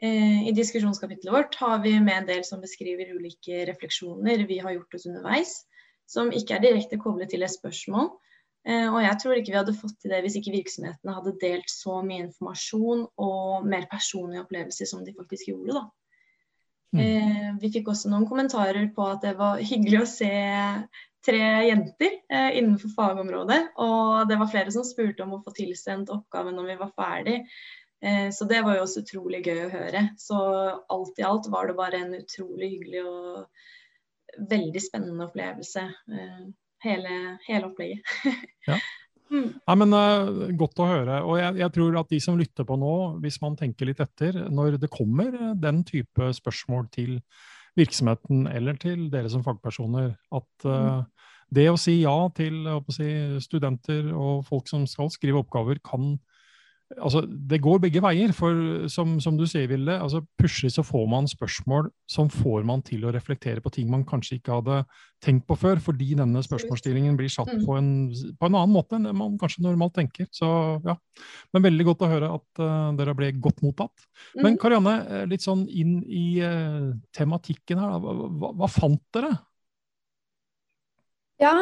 Eh, 0.00 0.46
I 0.48 0.54
diskusjonskapitlet 0.56 1.32
vårt 1.34 1.58
har 1.60 1.82
vi 1.82 1.96
med 2.00 2.22
en 2.22 2.28
del 2.30 2.44
som 2.46 2.62
beskriver 2.62 3.10
ulike 3.16 3.64
refleksjoner 3.68 4.46
vi 4.48 4.60
har 4.62 4.76
gjort 4.76 4.96
oss 4.96 5.08
underveis, 5.10 5.56
som 6.10 6.32
ikke 6.34 6.56
er 6.56 6.64
direkte 6.64 6.98
koblet 7.00 7.30
til 7.32 7.46
et 7.46 7.52
spørsmål. 7.52 8.10
Eh, 8.68 8.88
og 8.90 8.98
jeg 9.04 9.16
tror 9.22 9.38
ikke 9.38 9.54
vi 9.54 9.60
hadde 9.60 9.76
fått 9.78 9.96
til 10.02 10.12
det 10.12 10.20
hvis 10.24 10.36
ikke 10.40 10.52
virksomhetene 10.58 11.14
hadde 11.16 11.38
delt 11.40 11.70
så 11.72 12.00
mye 12.04 12.26
informasjon 12.26 13.06
og 13.22 13.68
mer 13.68 13.86
personlige 13.92 14.44
opplevelser 14.44 14.90
som 14.90 15.06
de 15.06 15.16
faktisk 15.16 15.52
gjorde. 15.52 15.78
da. 15.78 15.86
Mm. 16.90 17.60
Vi 17.62 17.68
fikk 17.70 17.92
også 17.92 18.10
noen 18.10 18.26
kommentarer 18.26 18.88
på 18.96 19.04
at 19.06 19.22
det 19.22 19.36
var 19.38 19.60
hyggelig 19.62 20.00
å 20.00 20.10
se 20.10 20.30
tre 21.26 21.42
jenter 21.68 22.16
eh, 22.32 22.56
innenfor 22.58 22.92
fagområdet. 22.96 23.60
Og 23.80 24.28
det 24.28 24.38
var 24.40 24.50
flere 24.50 24.74
som 24.74 24.86
spurte 24.86 25.24
om 25.24 25.36
å 25.36 25.42
få 25.44 25.54
tilsendt 25.56 26.12
oppgaven 26.12 26.56
når 26.58 26.72
vi 26.72 26.78
var 26.80 26.94
ferdig. 26.96 27.36
Eh, 28.02 28.28
så 28.34 28.48
det 28.48 28.62
var 28.66 28.78
jo 28.78 28.86
også 28.86 29.04
utrolig 29.04 29.42
gøy 29.46 29.66
å 29.66 29.72
høre. 29.74 30.06
Så 30.20 30.38
alt 30.90 31.20
i 31.20 31.26
alt 31.26 31.50
var 31.52 31.68
det 31.68 31.78
bare 31.78 32.00
en 32.00 32.16
utrolig 32.18 32.72
hyggelig 32.74 33.04
og 33.06 33.68
veldig 34.50 34.82
spennende 34.82 35.26
opplevelse. 35.28 35.84
Eh, 36.12 36.40
hele, 36.84 37.14
hele 37.46 37.70
opplegget. 37.70 38.16
ja. 38.70 38.80
Mm. 39.30 39.52
Nei, 39.62 39.76
men 39.78 39.94
uh, 39.94 40.48
Godt 40.58 40.80
å 40.82 40.88
høre. 40.90 41.20
og 41.22 41.38
jeg, 41.38 41.54
jeg, 41.60 41.72
tror 41.76 42.00
at 42.00 42.10
de 42.10 42.18
som 42.22 42.38
lytter 42.38 42.66
på 42.66 42.76
nå, 42.80 42.94
hvis 43.22 43.38
man 43.42 43.54
tenker 43.58 43.86
litt 43.86 44.02
etter, 44.02 44.40
når 44.50 44.80
det 44.82 44.90
kommer 44.90 45.30
den 45.54 45.84
type 45.86 46.32
spørsmål 46.34 46.88
til 46.90 47.20
virksomheten 47.78 48.48
eller 48.50 48.80
til 48.82 49.06
dere 49.12 49.30
som 49.30 49.44
fagpersoner 49.46 50.10
at 50.34 50.66
uh, 50.66 51.04
det 51.54 51.68
å 51.70 51.78
si 51.78 52.00
ja 52.00 52.16
til 52.34 52.66
å 52.70 52.80
si, 52.90 53.06
studenter 53.42 54.10
og 54.10 54.42
folk 54.48 54.66
som 54.70 54.82
skal 54.90 55.10
skrive 55.14 55.44
oppgaver, 55.44 55.78
kan 55.82 56.16
altså, 56.98 57.22
Det 57.26 57.60
går 57.62 57.78
begge 57.84 58.02
veier. 58.02 58.32
For 58.36 58.86
som, 58.90 59.18
som 59.22 59.36
du 59.38 59.44
sier, 59.48 59.68
Vilde, 59.70 59.94
altså, 60.00 60.22
plutselig 60.40 60.72
så 60.74 60.84
får 60.86 61.06
man 61.10 61.28
spørsmål 61.30 61.90
som 62.10 62.30
får 62.32 62.64
man 62.66 62.82
til 62.86 63.04
å 63.06 63.12
reflektere 63.14 63.62
på 63.62 63.72
ting 63.74 63.90
man 63.90 64.04
kanskje 64.08 64.38
ikke 64.38 64.58
hadde 64.58 64.80
tenkt 65.22 65.46
på 65.48 65.56
før, 65.60 65.80
fordi 65.84 66.14
denne 66.18 66.42
spørsmålsstillingen 66.42 67.18
blir 67.18 67.30
satt 67.32 67.52
mm. 67.52 67.64
på 67.66 67.76
en, 67.76 67.90
på 68.40 68.48
en 68.48 68.56
annen 68.56 68.72
måte 68.72 68.96
enn 68.96 69.10
man 69.16 69.36
kanskje 69.40 69.64
normalt 69.66 69.94
tenker. 69.98 70.26
Så 70.34 70.48
ja, 70.86 70.96
Men 71.54 71.66
veldig 71.68 71.86
godt 71.90 72.06
å 72.06 72.10
høre 72.10 72.32
at 72.38 72.62
uh, 72.62 72.90
dere 72.98 73.14
ble 73.18 73.30
godt 73.38 73.62
mottatt. 73.66 74.08
Men 74.38 74.56
mm. 74.56 74.58
Karianne, 74.62 74.96
eh, 75.04 75.28
litt 75.30 75.44
sånn 75.44 75.66
inn 75.68 76.00
i 76.06 76.40
uh, 76.42 76.90
tematikken 77.16 77.80
her. 77.82 78.00
Hva, 78.00 78.16
hva, 78.16 78.52
hva 78.62 78.70
fant 78.72 79.02
dere? 79.14 79.34
Ja, 81.40 81.54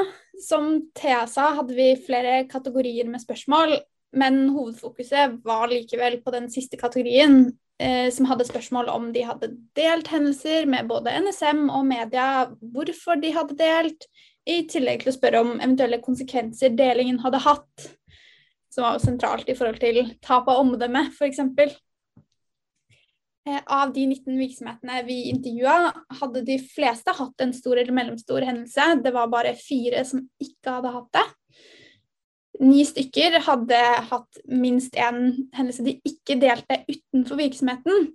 som 0.43 0.73
Thea 0.99 1.23
sa, 1.31 1.53
hadde 1.55 1.77
vi 1.77 1.93
flere 2.03 2.41
kategorier 2.51 3.07
med 3.11 3.23
spørsmål. 3.23 3.77
Men 4.17 4.49
hovedfokuset 4.55 5.41
var 5.45 5.69
likevel 5.69 6.21
på 6.25 6.33
den 6.33 6.49
siste 6.53 6.79
kategorien, 6.81 7.53
eh, 7.83 8.09
som 8.15 8.29
hadde 8.31 8.47
spørsmål 8.49 8.89
om 8.93 9.11
de 9.13 9.27
hadde 9.29 9.51
delt 9.77 10.09
hendelser 10.09 10.67
med 10.71 10.89
både 10.89 11.13
NSM 11.21 11.69
og 11.69 11.85
media, 11.87 12.49
hvorfor 12.61 13.21
de 13.21 13.35
hadde 13.37 13.59
delt, 13.59 14.09
i 14.49 14.63
tillegg 14.65 15.03
til 15.03 15.13
å 15.13 15.17
spørre 15.19 15.43
om 15.45 15.59
eventuelle 15.59 15.99
konsekvenser 16.01 16.73
delingen 16.73 17.19
hadde 17.21 17.43
hatt, 17.45 17.89
som 18.73 18.87
var 18.87 18.97
jo 18.97 19.03
sentralt 19.05 19.51
i 19.51 19.57
forhold 19.59 19.81
til 19.83 20.15
tap 20.25 20.49
av 20.49 20.63
omdømme, 20.63 21.03
f.eks. 21.13 21.43
Eh, 23.49 23.61
av 23.67 23.93
de 23.93 24.07
19 24.07 24.39
virksomhetene 24.41 25.03
vi 25.07 25.19
intervjua, 25.31 25.93
hadde 26.21 26.45
de 26.49 26.59
fleste 26.63 27.13
hatt 27.17 27.45
en 27.45 27.53
stor 27.57 27.77
eller 27.77 27.95
mellomstor 27.97 28.45
hendelse. 28.45 28.89
Det 29.05 29.13
var 29.15 29.31
bare 29.33 29.55
fire 29.59 30.05
som 30.09 30.25
ikke 30.43 30.79
hadde 30.79 30.95
hatt 30.97 31.13
det. 31.17 31.27
Ni 32.59 32.83
stykker 32.87 33.39
hadde 33.47 33.81
hatt 34.11 34.41
minst 34.51 34.97
én 34.99 35.21
hendelse 35.55 35.85
de 35.87 35.99
ikke 36.07 36.39
delte 36.41 36.81
utenfor 36.89 37.39
virksomheten. 37.39 38.09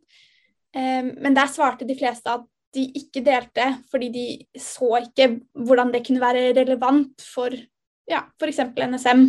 Eh, 0.75 1.03
men 1.13 1.37
der 1.37 1.51
svarte 1.51 1.87
de 1.87 1.95
fleste 1.97 2.31
at 2.33 2.47
de 2.73 2.87
ikke 2.97 3.21
delte 3.21 3.67
fordi 3.91 4.09
de 4.13 4.25
så 4.59 4.97
ikke 5.03 5.29
hvordan 5.53 5.93
det 5.93 6.03
kunne 6.07 6.23
være 6.23 6.53
relevant 6.57 7.21
for 7.21 7.53
ja, 8.09 8.25
f.eks. 8.41 8.59
NSM. 8.75 9.27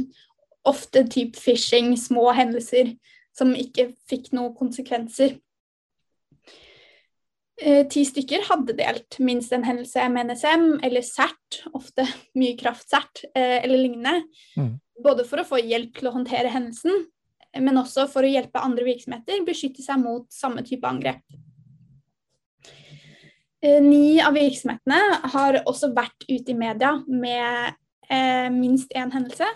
Ofte 0.64 1.04
type 1.12 1.36
phishing, 1.36 1.92
små 2.00 2.30
hendelser 2.32 2.94
som 3.36 3.52
ikke 3.58 3.90
fikk 4.08 4.30
noen 4.32 4.54
konsekvenser. 4.56 5.36
Eh, 7.62 7.84
ti 7.86 8.02
stykker 8.02 8.48
hadde 8.48 8.74
delt 8.74 9.18
minst 9.22 9.52
en 9.54 9.64
hendelse 9.66 10.08
med 10.10 10.32
NSM 10.32 10.80
eller 10.82 11.04
CERT, 11.06 11.60
ofte 11.78 12.06
mye 12.34 12.56
kraft-CERT 12.58 13.24
eh, 13.30 13.60
eller 13.62 13.78
lignende. 13.78 14.24
Mm. 14.58 14.72
Både 15.04 15.26
for 15.28 15.42
å 15.42 15.46
få 15.46 15.60
hjelp 15.62 16.00
til 16.00 16.10
å 16.10 16.14
håndtere 16.16 16.50
hendelsen, 16.50 17.04
men 17.62 17.78
også 17.78 18.08
for 18.10 18.26
å 18.26 18.30
hjelpe 18.30 18.62
andre 18.62 18.86
virksomheter 18.88 19.44
beskytte 19.46 19.84
seg 19.84 20.00
mot 20.02 20.26
samme 20.34 20.64
type 20.66 20.88
angrep. 20.88 21.22
Eh, 23.64 23.78
ni 23.82 24.18
av 24.20 24.34
virksomhetene 24.34 25.30
har 25.32 25.62
også 25.62 25.92
vært 25.94 26.26
ute 26.26 26.52
i 26.52 26.58
media 26.58 26.96
med 27.06 27.78
eh, 28.10 28.50
minst 28.52 28.90
én 28.98 29.14
hendelse. 29.14 29.46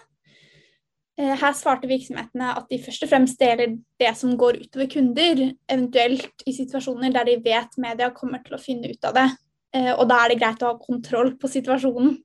Eh, 1.19 1.35
her 1.35 1.55
svarte 1.59 1.89
virksomhetene 1.91 2.53
at 2.55 2.69
de 2.71 2.79
først 2.79 3.03
og 3.03 3.11
fremst 3.11 3.41
deler 3.41 3.75
det 3.99 4.13
som 4.15 4.37
går 4.39 4.61
utover 4.63 4.87
kunder, 4.93 5.49
eventuelt 5.67 6.47
i 6.47 6.55
situasjoner 6.55 7.11
der 7.17 7.27
de 7.27 7.41
vet 7.43 7.75
media 7.83 8.13
kommer 8.15 8.45
til 8.45 8.55
å 8.55 8.63
finne 8.63 8.93
ut 8.93 9.09
av 9.09 9.17
det. 9.19 9.27
Eh, 9.75 9.91
og 9.97 10.07
da 10.11 10.23
er 10.23 10.33
det 10.33 10.39
greit 10.39 10.63
å 10.63 10.71
ha 10.71 10.79
kontroll 10.79 11.35
på 11.41 11.51
situasjonen. 11.51 12.21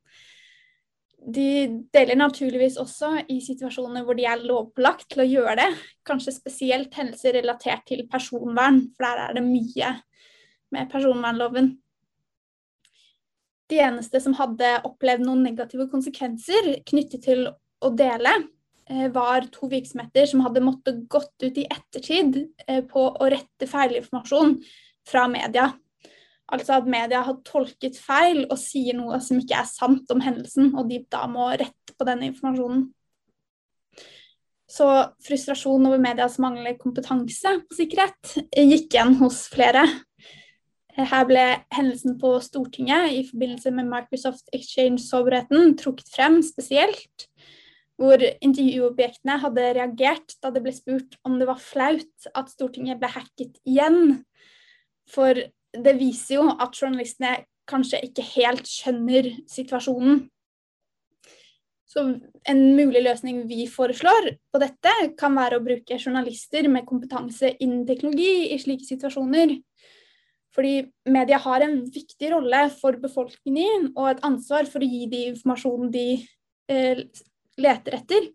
De 1.24 1.50
deler 1.96 2.20
naturligvis 2.20 2.78
også 2.78 3.24
i 3.32 3.40
situasjoner 3.42 4.06
hvor 4.06 4.18
de 4.20 4.28
er 4.30 4.44
lovpålagt 4.44 5.08
til 5.10 5.24
å 5.24 5.30
gjøre 5.32 5.58
det. 5.64 5.70
Kanskje 6.06 6.36
spesielt 6.36 6.94
hendelser 6.94 7.40
relatert 7.40 7.88
til 7.90 8.06
personvern, 8.12 8.84
for 8.94 9.08
der 9.08 9.26
er 9.26 9.38
det 9.40 9.46
mye 9.48 9.94
med 10.76 10.92
personvernloven. 10.92 11.78
De 13.72 13.80
eneste 13.82 14.20
som 14.22 14.36
hadde 14.38 14.76
opplevd 14.86 15.24
noen 15.26 15.48
negative 15.48 15.88
konsekvenser 15.90 16.76
knyttet 16.86 17.24
til 17.26 17.48
å 17.48 17.90
dele, 17.98 18.36
var 19.14 19.48
to 19.54 19.70
virksomheter 19.72 20.28
som 20.28 20.44
hadde 20.44 20.64
måttet 20.64 21.06
gått 21.12 21.36
ut 21.44 21.58
i 21.58 21.68
ettertid 21.70 22.40
eh, 22.68 22.84
på 22.84 23.06
å 23.12 23.30
rette 23.32 23.68
feilinformasjon 23.70 24.58
fra 25.08 25.28
media. 25.32 25.70
Altså 26.54 26.78
at 26.78 26.90
media 26.90 27.24
har 27.24 27.40
tolket 27.48 27.98
feil 27.98 28.44
og 28.44 28.60
sier 28.60 28.98
noe 28.98 29.22
som 29.24 29.40
ikke 29.40 29.62
er 29.62 29.70
sant 29.70 30.12
om 30.14 30.22
hendelsen, 30.22 30.74
og 30.76 30.92
de 30.92 31.00
da 31.12 31.24
må 31.32 31.48
rette 31.56 31.96
på 31.96 32.08
denne 32.08 32.28
informasjonen. 32.30 32.90
Så 34.74 34.88
frustrasjon 35.24 35.86
over 35.86 36.02
medias 36.02 36.40
manglende 36.42 36.80
kompetanse 36.82 37.60
på 37.68 37.78
sikkerhet 37.78 38.38
eh, 38.50 38.66
gikk 38.68 38.94
igjen 38.94 39.16
hos 39.22 39.46
flere. 39.54 39.86
Her 40.94 41.24
ble 41.26 41.44
hendelsen 41.74 42.20
på 42.22 42.36
Stortinget 42.44 43.16
i 43.16 43.24
forbindelse 43.26 43.72
med 43.74 43.88
Microsoft 43.90 44.52
Exchange-sårbarheten 44.54 45.74
trukket 45.80 46.12
frem 46.14 46.38
spesielt 46.46 47.26
hvor 48.02 48.22
intervjuobjektene 48.22 49.38
hadde 49.44 49.70
reagert 49.78 50.36
da 50.42 50.52
det 50.54 50.64
ble 50.66 50.74
spurt 50.76 51.18
om 51.28 51.38
det 51.40 51.48
var 51.50 51.62
flaut 51.62 52.30
at 52.34 52.52
Stortinget 52.52 53.00
ble 53.02 53.12
hacket 53.14 53.60
igjen. 53.70 54.24
For 55.10 55.38
det 55.74 55.96
viser 56.00 56.40
jo 56.40 56.48
at 56.54 56.78
journalistene 56.78 57.44
kanskje 57.70 58.02
ikke 58.08 58.26
helt 58.34 58.68
skjønner 58.68 59.30
situasjonen. 59.50 60.26
Så 61.94 62.02
en 62.50 62.62
mulig 62.74 63.04
løsning 63.06 63.44
vi 63.46 63.68
foreslår 63.70 64.32
på 64.52 64.62
dette, 64.62 64.94
kan 65.20 65.36
være 65.38 65.60
å 65.60 65.64
bruke 65.66 66.00
journalister 66.00 66.66
med 66.72 66.88
kompetanse 66.90 67.52
innen 67.62 67.84
teknologi 67.86 68.50
i 68.56 68.58
slike 68.62 68.88
situasjoner. 68.88 69.60
Fordi 70.54 70.74
media 71.10 71.38
har 71.42 71.66
en 71.66 71.80
viktig 71.94 72.32
rolle 72.34 72.64
for 72.80 72.98
befolkningen 73.02 73.92
og 73.94 74.10
et 74.10 74.26
ansvar 74.26 74.70
for 74.70 74.82
å 74.82 74.90
gi 74.90 75.06
de 75.10 75.22
informasjonen 75.32 75.94
de 75.94 76.08
eh, 76.70 77.06
leter 77.62 78.00
etter. 78.00 78.30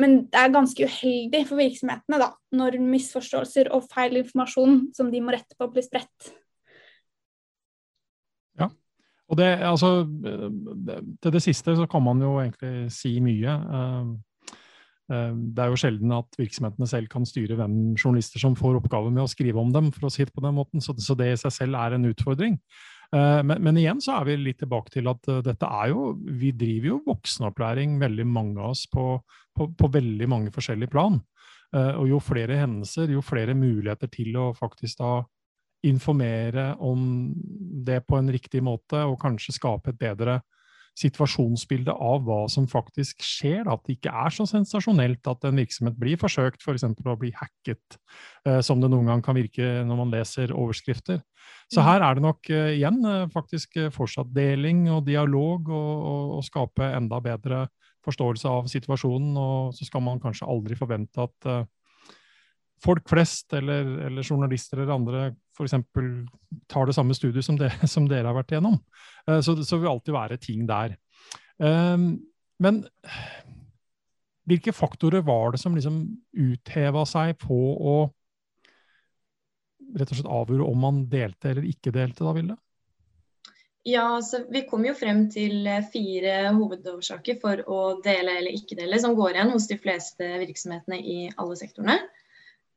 Men 0.00 0.24
det 0.30 0.38
er 0.40 0.54
ganske 0.54 0.86
uheldig 0.88 1.44
for 1.48 1.60
virksomhetene 1.60 2.18
da, 2.18 2.30
når 2.58 2.80
misforståelser 2.82 3.70
og 3.74 3.86
feil 3.92 4.18
informasjon 4.24 4.88
som 4.96 5.10
de 5.12 5.20
må 5.22 5.34
rette 5.34 5.54
på, 5.58 5.68
blir 5.70 5.86
spredt. 5.86 6.32
Ja, 8.58 8.68
og 9.30 9.38
det, 9.38 9.50
altså, 9.62 9.96
til 11.22 11.34
det 11.36 11.42
siste 11.44 11.76
så 11.78 11.86
kan 11.90 12.02
man 12.06 12.22
jo 12.22 12.36
egentlig 12.42 12.90
si 12.94 13.14
mye. 13.22 13.54
Eh, 13.78 14.10
eh, 15.14 15.30
det 15.54 15.62
er 15.62 15.70
jo 15.70 15.78
sjelden 15.84 16.16
at 16.18 16.40
virksomhetene 16.40 16.90
selv 16.90 17.12
kan 17.12 17.28
styre 17.28 17.58
hvem 17.60 17.94
journalister 17.94 18.42
som 18.42 18.58
får 18.58 18.80
oppgave 18.80 19.14
med 19.14 19.28
å 19.28 19.30
skrive 19.30 19.62
om 19.62 19.70
dem, 19.74 19.94
for 19.94 20.08
å 20.08 20.12
si 20.14 20.26
det 20.26 20.34
på 20.34 20.42
den 20.42 20.58
måten. 20.58 20.82
Så 20.82 21.14
det 21.14 21.30
i 21.30 21.38
seg 21.38 21.54
selv 21.54 21.78
er 21.78 21.94
en 21.94 22.10
utfordring. 22.10 22.58
Eh, 23.12 23.42
men, 23.42 23.60
men, 23.62 23.78
igjen 23.80 24.00
så 24.02 24.18
er 24.18 24.28
vi 24.28 24.38
litt 24.40 24.60
tilbake 24.62 24.92
til 24.94 25.10
at 25.10 25.28
uh, 25.30 25.42
dette 25.44 25.68
er 25.68 25.92
jo 25.92 26.14
Vi 26.40 26.54
driver 26.56 26.90
jo 26.92 27.02
voksenopplæring, 27.06 27.98
veldig 28.00 28.26
mange 28.26 28.62
av 28.62 28.72
oss, 28.72 28.86
på, 28.90 29.18
på, 29.56 29.68
på 29.78 29.92
veldig 29.98 30.28
mange 30.30 30.54
forskjellige 30.54 30.92
plan. 30.94 31.20
Uh, 31.74 31.94
og 31.98 32.08
jo 32.08 32.22
flere 32.22 32.58
hendelser, 32.62 33.12
jo 33.14 33.22
flere 33.24 33.56
muligheter 33.58 34.10
til 34.12 34.36
å 34.38 34.50
faktisk 34.56 35.02
da 35.02 35.14
informere 35.84 36.70
om 36.80 37.34
det 37.84 38.00
på 38.08 38.16
en 38.16 38.30
riktig 38.32 38.62
måte, 38.64 39.02
og 39.04 39.18
kanskje 39.20 39.56
skape 39.58 39.92
et 39.92 40.00
bedre 40.00 40.38
situasjonsbilde 40.98 41.92
av 41.92 42.22
hva 42.26 42.44
som 42.50 42.66
faktisk 42.70 43.22
skjer. 43.24 43.66
At 43.70 43.82
det 43.86 43.98
ikke 43.98 44.14
er 44.14 44.34
så 44.34 44.46
sensasjonelt 44.48 45.26
at 45.30 45.46
en 45.48 45.58
virksomhet 45.58 45.96
blir 45.98 46.18
forsøkt 46.20 46.62
f.eks. 46.62 46.86
For 47.00 47.14
å 47.14 47.20
bli 47.20 47.32
hacket, 47.34 47.98
eh, 48.46 48.60
som 48.64 48.82
det 48.82 48.90
noen 48.92 49.10
gang 49.10 49.24
kan 49.24 49.38
virke 49.38 49.82
når 49.86 50.00
man 50.00 50.14
leser 50.14 50.54
overskrifter. 50.54 51.22
Så 51.72 51.80
mm. 51.80 51.86
her 51.88 52.06
er 52.06 52.16
det 52.16 52.24
nok 52.24 52.50
eh, 52.52 52.74
igjen 52.78 53.00
eh, 53.10 53.26
faktisk 53.34 53.78
fortsatt 53.94 54.30
deling 54.34 54.86
og 54.94 55.04
dialog, 55.08 55.68
og, 55.68 55.94
og, 56.12 56.36
og, 56.38 56.44
skape 56.46 56.92
enda 56.94 57.20
bedre 57.24 57.66
forståelse 58.06 58.50
av 58.50 58.70
situasjonen. 58.70 59.34
Og 59.40 59.74
så 59.76 59.88
skal 59.88 60.04
man 60.06 60.22
kanskje 60.22 60.48
aldri 60.50 60.78
forvente 60.78 61.26
at 61.26 61.66
folk 62.84 63.08
flest 63.08 63.54
eller, 63.56 63.88
eller, 64.06 64.22
journalister 64.22 64.80
eller 64.80 64.94
andre 64.94 65.24
f.eks. 65.56 65.74
tar 66.70 66.86
det 66.88 66.96
samme 66.96 67.16
studiet 67.16 67.46
som, 67.46 67.58
det, 67.60 67.70
som, 67.94 68.08
dere 68.10 68.28
har 68.28 68.36
vært 68.36 68.54
igjennom. 68.54 68.78
Uh, 69.28 69.40
så, 69.44 69.56
så 69.64 69.80
vil 69.80 69.92
alltid 69.92 70.16
være 70.16 70.40
ting 70.42 70.66
der. 70.68 70.96
Um, 71.58 72.18
men 72.62 72.82
hvilke 74.48 74.74
faktorer 74.76 75.24
var 75.24 75.54
det 75.54 75.62
som 75.62 75.74
liksom 75.76 76.02
utheva 76.36 77.04
seg 77.08 77.38
på 77.40 77.56
å 77.74 77.96
rett 79.94 80.10
og 80.10 80.18
slett 80.18 80.30
avgjøre 80.30 80.66
om 80.66 80.80
man 80.80 81.02
delte 81.10 81.52
eller 81.52 81.66
ikke 81.68 81.92
delte, 81.94 82.24
da, 82.24 82.34
Vilde? 82.36 82.56
Ja, 83.84 84.04
altså, 84.16 84.46
Vi 84.48 84.64
kom 84.68 84.86
jo 84.86 84.94
frem 84.96 85.26
til 85.32 85.68
fire 85.92 86.54
hovedårsaker 86.56 87.36
for 87.40 87.60
å 87.68 87.80
dele 88.04 88.38
eller 88.40 88.56
ikke 88.56 88.78
dele, 88.78 88.98
som 89.00 89.16
går 89.16 89.36
igjen 89.36 89.52
hos 89.52 89.68
de 89.68 89.76
fleste 89.80 90.28
virksomhetene 90.40 90.98
i 90.98 91.18
alle 91.36 91.58
sektorene. 91.60 91.98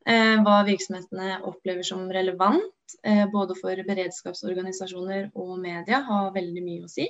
Hva 0.08 0.56
virksomhetene 0.64 1.42
opplever 1.44 1.84
som 1.84 2.06
relevant, 2.12 2.94
både 3.32 3.56
for 3.58 3.82
beredskapsorganisasjoner 3.84 5.26
og 5.36 5.58
media, 5.60 6.00
har 6.06 6.30
veldig 6.32 6.62
mye 6.64 6.86
å 6.86 6.88
si. 6.88 7.08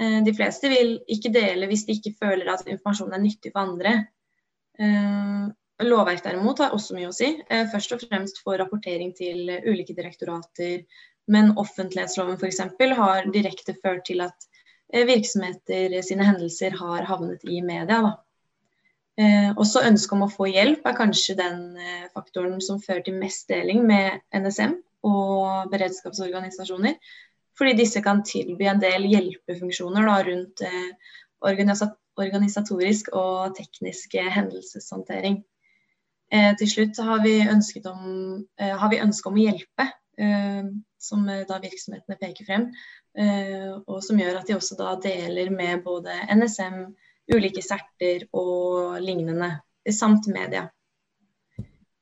De 0.00 0.32
fleste 0.34 0.70
vil 0.72 0.96
ikke 1.12 1.30
dele 1.30 1.68
hvis 1.70 1.84
de 1.86 1.94
ikke 1.94 2.16
føler 2.18 2.50
at 2.50 2.66
informasjonen 2.66 3.14
er 3.14 3.22
nyttig 3.22 3.52
for 3.54 3.62
andre. 3.62 3.92
Lovverk 5.86 6.24
derimot 6.24 6.64
har 6.64 6.74
også 6.74 6.96
mye 6.96 7.12
å 7.12 7.14
si, 7.14 7.30
først 7.70 7.94
og 7.94 8.02
fremst 8.08 8.42
for 8.42 8.58
rapportering 8.58 9.14
til 9.16 9.46
ulike 9.68 9.94
direktorater. 9.94 10.82
Men 11.30 11.52
offentlighetsloven 11.60 12.40
f.eks. 12.40 12.64
har 12.98 13.30
direkte 13.30 13.76
ført 13.78 14.02
til 14.08 14.24
at 14.24 14.48
virksomheter 14.90 15.94
sine 16.02 16.26
hendelser 16.26 16.74
har 16.80 17.06
havnet 17.06 17.44
i 17.46 17.60
media. 17.62 18.00
Da. 18.02 18.12
Eh, 19.20 19.50
også 19.60 19.82
ønsket 19.84 20.16
om 20.16 20.24
å 20.24 20.30
få 20.32 20.46
hjelp 20.48 20.86
er 20.86 20.96
kanskje 20.96 21.36
den 21.36 21.64
eh, 21.76 22.06
faktoren 22.14 22.60
som 22.64 22.80
fører 22.80 23.02
til 23.04 23.18
mest 23.20 23.50
deling 23.50 23.82
med 23.88 24.22
NSM 24.32 24.78
og 25.04 25.68
beredskapsorganisasjoner. 25.72 26.96
Fordi 27.58 27.74
disse 27.76 28.00
kan 28.00 28.22
tilby 28.24 28.70
en 28.70 28.80
del 28.80 29.04
hjelpefunksjoner 29.10 30.08
da, 30.08 30.16
rundt 30.24 30.64
eh, 30.64 31.12
organisatorisk 31.44 33.12
og 33.16 33.56
teknisk 33.58 34.16
hendelseshåndtering. 34.16 35.42
Eh, 36.30 36.54
til 36.56 36.70
slutt 36.70 36.98
har 37.02 37.22
vi, 37.24 37.34
om, 37.90 38.46
eh, 38.58 38.76
har 38.78 38.90
vi 38.90 39.02
ønske 39.02 39.28
om 39.28 39.38
å 39.38 39.44
hjelpe, 39.44 39.86
eh, 40.18 40.64
som 40.98 41.26
da 41.26 41.58
virksomhetene 41.58 42.18
peker 42.20 42.46
frem. 42.46 42.72
og 43.90 44.04
som 44.06 44.18
gjør 44.18 44.36
at 44.38 44.46
de 44.46 44.54
også 44.54 44.76
da 44.78 44.92
deler 45.02 45.50
med 45.50 45.82
både 45.82 46.12
NSM, 46.30 46.94
ulike 47.34 47.62
serter 47.64 48.26
og 48.36 49.00
lignende, 49.02 49.54
samt 49.92 50.28
media. 50.32 50.68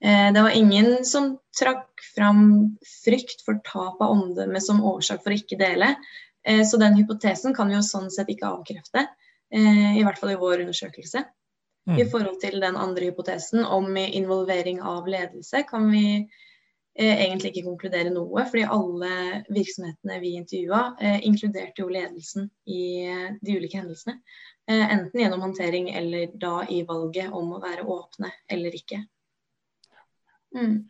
Eh, 0.04 0.32
det 0.32 0.42
var 0.42 0.50
ingen 0.50 1.04
som 1.04 1.38
trakk 1.61 2.02
fram 2.14 2.76
frykt 3.04 3.42
for 3.47 3.58
tap 3.66 4.02
av 4.02 4.14
omdømme 4.14 4.61
som 4.62 4.85
årsak 4.85 5.25
for 5.25 5.35
å 5.35 5.38
ikke 5.38 5.58
dele. 5.58 5.94
Eh, 6.47 6.62
så 6.66 6.78
den 6.78 6.99
hypotesen 7.00 7.54
kan 7.56 7.70
vi 7.70 7.78
jo 7.78 7.85
sånn 7.87 8.11
sett 8.14 8.30
ikke 8.30 8.50
avkrefte, 8.50 9.08
eh, 9.50 9.99
i 9.99 10.04
hvert 10.06 10.20
fall 10.20 10.35
i 10.35 10.40
vår 10.40 10.64
undersøkelse. 10.66 11.25
Mm. 11.88 11.99
I 11.99 12.06
forhold 12.11 12.40
til 12.42 12.61
den 12.61 12.76
andre 12.76 13.08
hypotesen 13.08 13.64
om 13.64 13.97
involvering 13.97 14.82
av 14.85 15.08
ledelse 15.08 15.64
kan 15.68 15.88
vi 15.90 16.28
egentlig 16.98 17.52
ikke 17.52 17.68
konkludere 17.68 18.10
noe, 18.10 18.42
fordi 18.50 18.64
alle 18.66 19.42
virksomhetene 19.54 20.16
vi 20.22 20.32
intervjua, 20.40 20.80
inkluderte 21.22 21.84
jo 21.84 21.92
ledelsen 21.94 22.48
i 22.66 22.82
de 23.38 23.58
ulike 23.58 23.78
hendelsene. 23.78 24.16
Eh, 24.70 24.92
enten 24.92 25.20
gjennom 25.20 25.40
håndtering 25.40 25.90
eller 25.90 26.26
da 26.36 26.66
i 26.68 26.82
valget 26.84 27.32
om 27.32 27.54
å 27.56 27.60
være 27.62 27.86
åpne 27.88 28.28
eller 28.52 28.74
ikke. 28.76 29.00
Mm. 30.52 30.82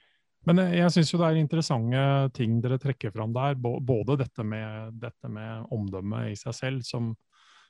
Men 0.51 0.61
eh, 0.65 0.75
jeg 0.81 0.95
syns 0.97 1.13
jo 1.13 1.21
det 1.21 1.29
er 1.29 1.39
interessante 1.39 2.01
ting 2.35 2.57
dere 2.65 2.81
trekker 2.83 3.15
fram 3.15 3.37
der. 3.37 3.55
Både 3.55 4.17
dette 4.19 4.43
med, 4.43 4.99
dette 4.99 5.31
med 5.31 5.71
omdømme 5.75 6.25
i 6.33 6.35
seg 6.41 6.57
selv, 6.59 6.83
som, 6.89 7.13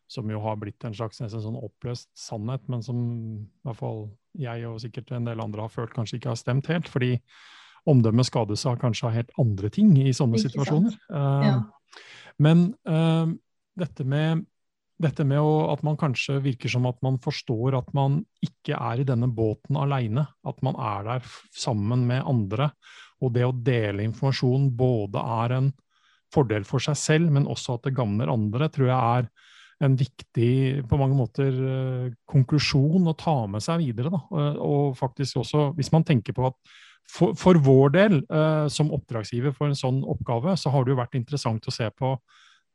som, 0.08 0.32
jo 0.32 0.40
har 0.46 0.56
blitt 0.56 0.88
en 0.88 0.96
slags 0.96 1.20
en 1.20 1.28
sånn 1.34 1.60
oppløst 1.60 2.08
sannhet, 2.16 2.64
men 2.72 2.86
som 2.86 3.04
i 3.44 3.68
hvert 3.68 3.80
fall 3.82 4.06
jeg 4.40 4.64
og 4.64 4.80
sikkert 4.80 5.12
en 5.12 5.28
del 5.28 5.44
andre 5.44 5.66
har 5.66 5.74
følt 5.76 5.92
kanskje 5.92 6.22
ikke 6.22 6.32
har 6.32 6.40
stemt 6.40 6.72
helt. 6.72 6.88
Fordi 6.88 7.18
omdømmet 7.88 8.28
skades 8.28 8.64
av 8.68 8.78
kanskje 8.82 9.08
av 9.08 9.16
helt 9.16 9.34
andre 9.40 9.70
ting 9.72 9.94
i 10.00 10.14
sånne 10.16 10.40
situasjoner. 10.42 10.94
Uh, 11.10 11.44
ja. 11.46 11.56
Men 12.42 12.70
uh, 12.88 13.26
dette 13.78 14.06
med 14.06 14.46
dette 14.98 15.22
med 15.22 15.38
å, 15.38 15.68
at 15.70 15.84
man 15.86 15.98
kanskje 15.98 16.40
virker 16.42 16.72
som 16.72 16.86
at 16.90 16.98
man 17.06 17.20
forstår 17.22 17.76
at 17.78 17.92
man 17.94 18.18
ikke 18.42 18.74
er 18.74 19.02
i 19.02 19.06
denne 19.06 19.28
båten 19.30 19.78
aleine. 19.78 20.24
At 20.42 20.58
man 20.66 20.74
er 20.74 21.04
der 21.06 21.28
sammen 21.54 22.02
med 22.08 22.26
andre. 22.26 22.72
Og 23.22 23.30
det 23.34 23.46
å 23.46 23.54
dele 23.54 24.02
informasjon 24.08 24.72
både 24.78 25.22
er 25.42 25.54
en 25.54 25.68
fordel 26.34 26.66
for 26.68 26.82
seg 26.82 26.98
selv, 26.98 27.30
men 27.34 27.46
også 27.48 27.78
at 27.78 27.86
det 27.86 27.94
gagner 27.96 28.30
andre, 28.32 28.68
tror 28.74 28.90
jeg 28.90 29.20
er 29.20 29.30
en 29.86 29.94
viktig 29.94 30.52
på 30.90 30.98
mange 30.98 31.14
måter 31.14 31.54
uh, 31.54 32.10
konklusjon 32.26 33.06
å 33.06 33.14
ta 33.18 33.38
med 33.50 33.62
seg 33.62 33.84
videre. 33.84 34.10
Da. 34.10 34.50
Og 34.58 34.98
faktisk 34.98 35.44
også, 35.44 35.70
hvis 35.78 35.92
man 35.94 36.06
tenker 36.06 36.34
på 36.34 36.50
at 36.50 36.58
for, 37.08 37.34
for 37.38 37.58
vår 37.64 37.94
del, 37.96 38.20
eh, 38.24 38.66
som 38.72 38.92
oppdragsgiver 38.94 39.54
for 39.56 39.70
en 39.70 39.78
sånn 39.78 40.02
oppgave, 40.04 40.56
så 40.60 40.72
har 40.74 40.84
det 40.84 40.94
jo 40.94 41.00
vært 41.00 41.18
interessant 41.18 41.68
å 41.68 41.74
se 41.74 41.88
på 41.96 42.14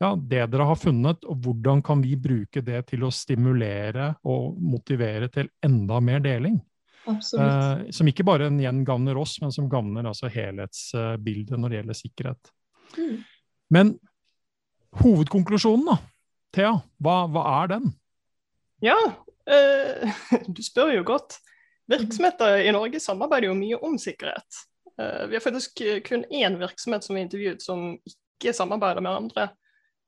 ja, 0.01 0.11
det 0.17 0.47
dere 0.51 0.65
har 0.67 0.79
funnet, 0.79 1.23
og 1.29 1.45
hvordan 1.45 1.81
kan 1.85 2.01
vi 2.03 2.15
bruke 2.19 2.63
det 2.65 2.81
til 2.89 3.05
å 3.05 3.11
stimulere 3.13 4.09
og 4.27 4.57
motivere 4.59 5.29
til 5.31 5.51
enda 5.63 5.99
mer 6.03 6.23
deling? 6.23 6.57
Eh, 7.07 7.91
som 7.91 8.09
ikke 8.09 8.25
bare 8.27 8.49
igjen 8.51 8.83
gagner 8.87 9.19
oss, 9.19 9.37
men 9.43 9.53
som 9.53 9.69
gagner 9.71 10.07
altså 10.09 10.31
helhetsbildet 10.31 11.59
når 11.59 11.69
det 11.69 11.79
gjelder 11.79 11.99
sikkerhet. 11.99 12.51
Mm. 12.97 13.15
Men 13.73 13.93
hovedkonklusjonen, 15.03 15.87
da, 15.89 15.97
Thea, 16.53 16.75
hva, 17.03 17.17
hva 17.33 17.45
er 17.61 17.73
den? 17.75 17.89
Ja, 18.83 18.97
eh, 19.49 20.21
du 20.55 20.63
spør 20.65 20.93
jo 20.97 21.07
godt. 21.13 21.39
Virksomheter 21.91 22.57
i 22.63 22.71
Norge 22.71 22.99
samarbeider 23.03 23.49
jo 23.49 23.57
mye 23.57 23.79
om 23.83 23.97
sikkerhet. 23.99 24.61
Eh, 25.01 25.25
vi 25.27 25.35
har 25.35 25.43
faktisk 25.43 25.81
kun 26.07 26.25
én 26.31 26.55
virksomhet 26.59 27.03
som 27.03 27.15
vi 27.15 27.25
intervjuet 27.25 27.63
som 27.63 27.91
ikke 27.97 28.53
samarbeider 28.55 29.03
med 29.03 29.23
andre. 29.23 29.49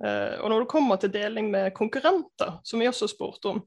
Uh, 0.04 0.36
og 0.44 0.50
når 0.52 0.60
det 0.60 0.72
kommer 0.74 1.00
til 1.00 1.12
deling 1.14 1.46
med 1.54 1.70
konkurrenter, 1.72 2.58
som 2.68 2.82
vi 2.84 2.88
også 2.90 3.08
spurte 3.08 3.54
om, 3.54 3.62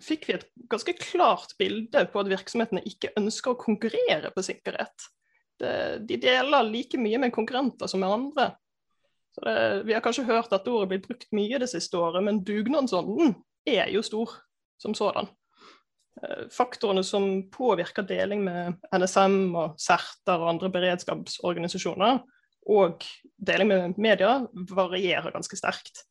fikk 0.00 0.24
vi 0.24 0.38
et 0.38 0.46
ganske 0.72 0.94
klart 0.96 1.52
bilde 1.60 2.06
på 2.08 2.22
at 2.22 2.30
virksomhetene 2.30 2.80
ikke 2.88 3.10
ønsker 3.20 3.52
å 3.52 3.60
konkurrere 3.60 4.30
på 4.32 4.44
sikkerhet. 4.46 5.04
De 5.60 6.16
deler 6.16 6.64
like 6.64 6.96
mye 6.96 7.20
med 7.20 7.34
konkurrenter 7.36 7.92
som 7.92 8.00
med 8.00 8.14
andre. 8.14 8.46
Det, 9.36 9.82
vi 9.84 9.94
har 9.94 10.00
kanskje 10.00 10.24
hørt 10.24 10.52
at 10.56 10.68
ordet 10.68 10.88
blir 10.90 11.02
brukt 11.04 11.28
mye 11.36 11.60
det 11.60 11.68
siste 11.70 12.00
året, 12.00 12.24
men 12.24 12.40
dugnadsånden 12.40 13.36
er 13.68 13.92
jo 13.92 14.02
stor 14.02 14.32
som 14.80 14.96
sådan. 14.96 15.28
Uh, 16.18 16.48
faktorene 16.52 17.04
som 17.06 17.28
påvirker 17.54 18.06
deling 18.08 18.42
med 18.44 18.80
NSM 18.96 19.54
og 19.54 19.78
CERTer 19.80 20.42
og 20.42 20.54
andre 20.56 20.72
beredskapsorganisasjoner, 20.74 22.22
og 22.70 23.06
deling 23.40 23.70
med 23.70 23.98
media 24.02 24.38
varierer 24.52 25.32
ganske 25.34 25.56
sterkt. 25.58 26.04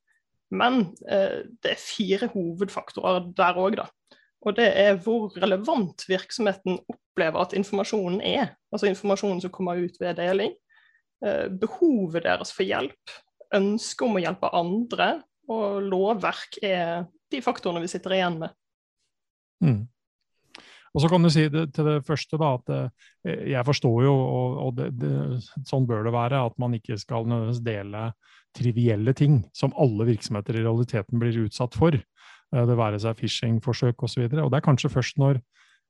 Men 0.50 0.82
eh, 1.10 1.46
det 1.62 1.76
er 1.76 1.82
fire 1.82 2.30
hovedfaktorer 2.34 3.30
der 3.38 3.60
òg, 3.62 3.78
da. 3.78 3.86
Og 4.48 4.56
det 4.58 4.70
er 4.80 4.98
hvor 5.04 5.34
relevant 5.38 6.06
virksomheten 6.08 6.80
opplever 6.90 7.44
at 7.44 7.54
informasjonen 7.58 8.22
er. 8.26 8.56
Altså 8.74 8.90
informasjonen 8.90 9.44
som 9.44 9.54
kommer 9.54 9.80
ut 9.80 10.00
ved 10.02 10.18
deling. 10.18 10.56
Eh, 11.26 11.48
behovet 11.52 12.26
deres 12.26 12.54
for 12.56 12.66
hjelp. 12.66 13.18
Ønsket 13.56 14.06
om 14.08 14.18
å 14.18 14.24
hjelpe 14.24 14.54
andre. 14.56 15.12
Og 15.50 15.84
lovverk 15.86 16.62
er 16.64 17.06
de 17.30 17.44
faktorene 17.46 17.84
vi 17.84 17.92
sitter 17.92 18.16
igjen 18.18 18.40
med. 18.42 18.56
Mm. 19.64 19.88
Og 20.96 21.04
så 21.04 21.10
kan 21.12 21.24
du 21.24 21.30
si 21.34 21.46
det, 21.54 21.68
til 21.76 21.86
det 21.86 22.00
første 22.08 22.40
da, 22.42 22.54
at 22.58 22.74
eh, 22.74 23.44
jeg 23.54 23.66
forstår 23.68 24.06
jo, 24.08 24.16
og, 24.16 24.58
og 24.66 24.76
det, 24.80 24.90
det, 25.02 25.14
sånn 25.70 25.86
bør 25.90 26.08
det 26.08 26.16
være, 26.16 26.42
at 26.50 26.58
man 26.62 26.74
ikke 26.78 26.98
skal 27.02 27.28
nødvendigvis 27.30 27.64
dele 27.66 28.10
trivielle 28.58 29.14
ting 29.14 29.44
som 29.54 29.76
alle 29.78 30.08
virksomheter 30.10 30.58
i 30.58 30.64
realiteten 30.66 31.22
blir 31.22 31.44
utsatt 31.46 31.78
for. 31.78 31.94
Eh, 31.96 32.66
det 32.66 32.78
være 32.80 33.02
seg 33.02 33.18
phishing-forsøk 33.20 34.02
osv. 34.02 34.26
Og, 34.26 34.34
så 34.34 34.46
og 34.46 34.52
det 34.52 34.60
er 34.60 34.66
kanskje 34.66 34.94
først 34.94 35.22
når, 35.22 35.42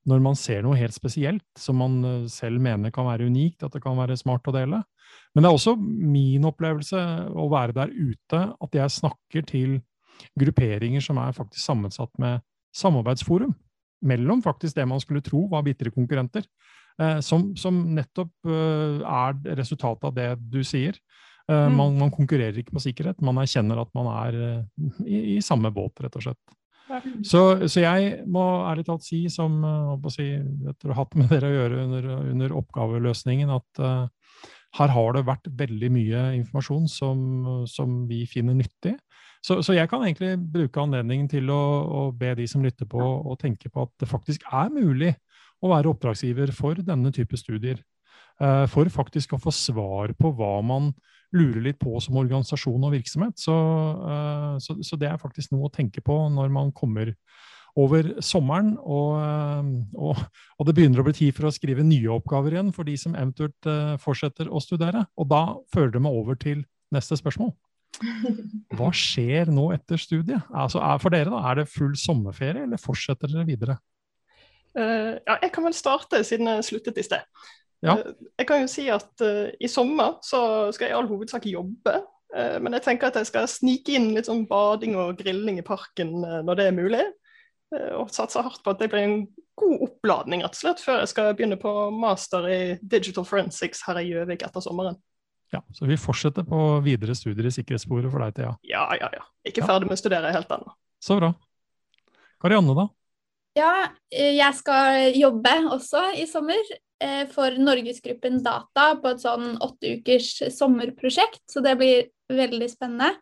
når 0.09 0.23
man 0.23 0.39
ser 0.39 0.65
noe 0.65 0.79
helt 0.79 0.95
spesielt 0.95 1.47
som 1.59 1.79
man 1.79 1.99
eh, 2.03 2.27
selv 2.31 2.59
mener 2.63 2.91
kan 2.95 3.07
være 3.07 3.29
unikt, 3.31 3.63
at 3.63 3.75
det 3.75 3.83
kan 3.85 3.97
være 3.99 4.19
smart 4.19 4.51
å 4.51 4.55
dele. 4.55 4.83
Men 5.33 5.45
det 5.45 5.49
er 5.49 5.55
også 5.55 5.77
min 5.79 6.43
opplevelse 6.49 6.99
å 7.31 7.47
være 7.51 7.77
der 7.77 7.93
ute 7.95 8.43
at 8.51 8.75
jeg 8.75 8.97
snakker 8.99 9.47
til 9.47 9.79
grupperinger 10.39 11.03
som 11.03 11.19
er 11.21 11.35
faktisk 11.35 11.63
sammensatt 11.63 12.11
med 12.21 12.43
samarbeidsforum 12.75 13.53
mellom 14.05 14.43
faktisk 14.43 14.77
det 14.77 14.85
man 14.87 15.01
skulle 15.03 15.23
tro 15.25 15.45
var 15.51 15.65
bitre 15.65 15.91
konkurrenter, 15.91 16.45
eh, 17.01 17.19
som, 17.25 17.51
som, 17.59 17.81
nettopp 17.95 18.31
eh, 18.47 19.01
er 19.03 19.57
resultatet 19.59 20.07
av 20.09 20.15
det 20.15 20.29
du 20.39 20.61
sier. 20.63 20.95
Eh, 21.49 21.65
mm. 21.67 21.75
man, 21.75 21.97
man, 22.05 22.13
konkurrerer 22.13 22.61
ikke 22.61 22.77
på 22.77 22.85
sikkerhet, 22.85 23.21
man 23.25 23.41
erkjenner 23.41 23.81
at 23.81 23.91
man 23.97 24.11
er 24.13 24.39
i, 25.05 25.35
i, 25.35 25.41
samme 25.43 25.73
båt, 25.75 25.99
rett 26.03 26.15
og 26.19 26.29
slett. 26.29 26.55
Så, 27.21 27.41
så, 27.69 27.83
jeg 27.83 28.23
må 28.25 28.41
ærlig 28.65 28.87
talt 28.87 29.03
si, 29.05 29.27
som 29.29 29.59
si, 30.09 30.31
etter 30.71 30.89
å 30.89 30.95
ha 30.95 31.03
hatt 31.03 31.19
med 31.19 31.29
dere 31.29 31.51
å 31.51 31.57
gjøre 31.57 31.83
under, 31.83 32.07
under 32.31 32.55
oppgaveløsningen, 32.57 33.51
at 33.53 33.81
uh, 33.83 34.47
her 34.79 34.93
har 34.95 35.13
det 35.13 35.21
vært 35.27 35.51
veldig 35.59 35.89
mye 35.93 36.23
informasjon 36.39 36.87
som, 36.89 37.19
som 37.69 38.03
vi 38.09 38.23
finner 38.29 38.57
nyttig. 38.57 38.95
Så, 39.39 39.61
så, 39.63 39.73
jeg 39.73 39.87
kan 39.87 40.03
egentlig 40.03 40.33
bruke 40.51 40.81
anledningen 40.83 41.29
til 41.31 41.49
å, 41.53 41.59
å, 41.87 42.01
be 42.15 42.33
de 42.35 42.47
som 42.49 42.63
lytter 42.63 42.87
på, 42.89 42.99
å 42.99 43.37
tenke 43.39 43.71
på 43.71 43.85
at 43.87 43.93
det 44.01 44.09
faktisk 44.09 44.43
er 44.51 44.71
mulig 44.73 45.13
å 45.63 45.71
være 45.71 45.91
oppdragsgiver 45.93 46.51
for 46.55 46.79
denne 46.83 47.11
type 47.15 47.39
studier. 47.39 47.79
Uh, 48.39 48.63
for 48.71 48.87
faktisk 48.91 49.35
å 49.35 49.41
få 49.41 49.51
svar 49.51 50.13
på 50.15 50.31
hva 50.35 50.59
man 50.63 50.93
lurer 51.35 51.59
litt 51.61 51.79
på 51.79 51.99
som 52.01 52.17
organisasjon 52.19 52.83
og 52.87 52.93
virksomhet. 52.95 53.35
Så, 53.39 53.55
uh, 53.55 54.55
så, 54.63 54.77
så, 54.83 54.99
det 54.99 55.09
er 55.11 55.21
faktisk 55.21 55.53
noe 55.55 55.67
å 55.67 55.73
tenke 55.73 56.03
på 56.03 56.17
når 56.35 56.51
man 56.55 56.75
kommer 56.75 57.13
over 57.79 58.09
sommeren, 58.25 58.73
og, 58.81 59.11
eh, 59.21 59.67
og, 59.93 60.17
og, 60.57 60.63
det 60.67 60.73
begynner 60.75 60.99
å 60.99 61.05
bli 61.05 61.13
tid 61.15 61.35
for 61.37 61.47
å 61.47 61.51
skrive 61.53 61.85
nye 61.85 62.09
oppgaver 62.11 62.55
igjen 62.57 62.73
for 62.75 62.83
de 62.83 62.95
som 62.99 63.13
eventuelt 63.13 63.69
fortsetter 64.01 64.49
å 64.49 64.59
studere. 64.59 65.05
Og 65.21 65.29
da 65.31 65.43
fører 65.71 65.93
det 65.93 66.01
meg 66.03 66.17
over 66.17 66.35
til 66.41 66.65
neste 66.91 67.15
spørsmål. 67.21 67.53
Hva 68.77 68.89
skjer 68.95 69.51
nå 69.53 69.69
etter 69.75 69.99
studiet? 70.01 70.45
Altså, 70.55 70.81
for 71.01 71.13
dere 71.13 71.31
da, 71.31 71.41
Er 71.49 71.61
det 71.61 71.69
full 71.71 71.95
sommerferie, 71.99 72.65
eller 72.65 72.81
fortsetter 72.81 73.31
dere 73.31 73.47
videre? 73.47 73.77
Uh, 74.77 75.17
ja, 75.25 75.39
jeg 75.41 75.51
kan 75.55 75.65
vel 75.65 75.75
starte, 75.75 76.21
siden 76.23 76.51
jeg 76.51 76.67
sluttet 76.67 76.99
i 77.01 77.05
sted. 77.05 77.25
Ja. 77.85 77.97
Uh, 77.97 78.13
jeg 78.39 78.47
kan 78.49 78.63
jo 78.63 78.71
si 78.71 78.87
at 78.93 79.25
i 79.59 79.71
sommer 79.71 80.19
så 80.25 80.41
skal 80.75 80.89
jeg 80.89 80.95
i 80.95 80.99
all 80.99 81.09
hovedsak 81.11 81.49
jobbe. 81.49 81.99
Men 82.29 82.75
jeg 82.77 82.83
tenker 82.85 83.09
at 83.09 83.15
jeg 83.17 83.25
skal 83.25 83.47
snike 83.49 83.95
inn 83.97 84.11
litt 84.13 84.27
sånn 84.27 84.43
bading 84.45 84.93
og 85.01 85.15
grilling 85.17 85.55
i 85.57 85.63
parken 85.65 86.11
når 86.45 86.59
det 86.59 86.67
er 86.69 86.75
mulig. 86.77 87.05
Og 87.97 88.11
satser 88.13 88.45
hardt 88.45 88.61
på 88.61 88.69
at 88.69 88.83
det 88.83 88.91
blir 88.91 89.01
en 89.01 89.23
god 89.59 89.85
oppladning 89.87 90.43
rett 90.43 90.55
og 90.55 90.61
slett, 90.61 90.83
før 90.83 91.01
jeg 91.01 91.11
skal 91.11 91.33
begynne 91.33 91.57
på 91.59 91.71
master 91.95 92.47
i 92.49 92.59
digital 92.81 93.25
forensics 93.27 93.81
her 93.87 93.99
i 94.01 94.07
Gjøvik 94.11 94.45
etter 94.45 94.63
sommeren. 94.63 94.99
Ja, 95.51 95.63
Så 95.73 95.85
vi 95.89 95.97
fortsetter 95.97 96.45
på 96.45 96.57
videre 96.85 97.15
studier 97.17 97.47
i 97.49 97.53
sikkerhetssporet 97.53 98.11
for 98.11 98.21
deg, 98.21 98.35
Thea? 98.37 98.53
Ja, 98.69 98.85
ja, 98.99 99.09
ja. 99.17 99.25
Ikke 99.47 99.63
ja. 99.63 99.69
ferdig 99.71 99.89
med 99.89 99.97
å 99.97 100.01
studere 100.01 100.33
helt 100.35 100.51
ennå. 100.53 100.75
Så 101.01 101.17
bra. 101.17 101.31
Karianne, 102.39 102.75
da? 102.77 102.85
Ja, 103.57 103.71
eh, 104.13 104.35
jeg 104.37 104.55
skal 104.59 105.17
jobbe 105.17 105.55
også 105.73 106.03
i 106.21 106.27
sommer 106.29 106.61
eh, 107.01 107.25
for 107.33 107.57
Norgesgruppen 107.57 108.43
Data 108.45 108.91
på 109.01 109.15
et 109.15 109.23
sånn 109.25 109.55
åtte 109.57 109.97
ukers 109.97 110.35
sommerprosjekt, 110.53 111.41
så 111.49 111.65
det 111.65 111.75
blir 111.79 112.11
veldig 112.29 112.69
spennende. 112.69 113.15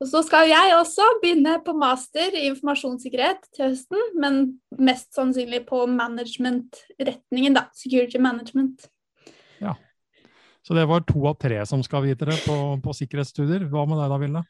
Og 0.00 0.08
så 0.10 0.20
skal 0.26 0.48
jeg 0.50 0.74
også 0.76 1.04
begynne 1.22 1.54
på 1.64 1.72
master 1.76 2.34
i 2.36 2.48
informasjonssikkerhet 2.50 3.46
til 3.56 3.70
høsten, 3.70 4.10
men 4.20 4.42
mest 4.76 5.14
sannsynlig 5.16 5.62
på 5.68 5.84
management-retningen, 5.88 7.56
da. 7.56 7.68
Security 7.76 8.20
management. 8.20 8.88
Så 10.66 10.74
det 10.74 10.86
var 10.90 11.04
to 11.06 11.22
av 11.30 11.38
tre 11.38 11.60
som 11.68 11.82
skal 11.86 12.02
videre 12.08 12.34
på, 12.42 12.56
på 12.82 12.94
sikkerhetsstudier. 12.98 13.68
Hva 13.70 13.86
med 13.86 14.00
deg 14.02 14.12
da, 14.12 14.20
Vilde? 14.22 14.44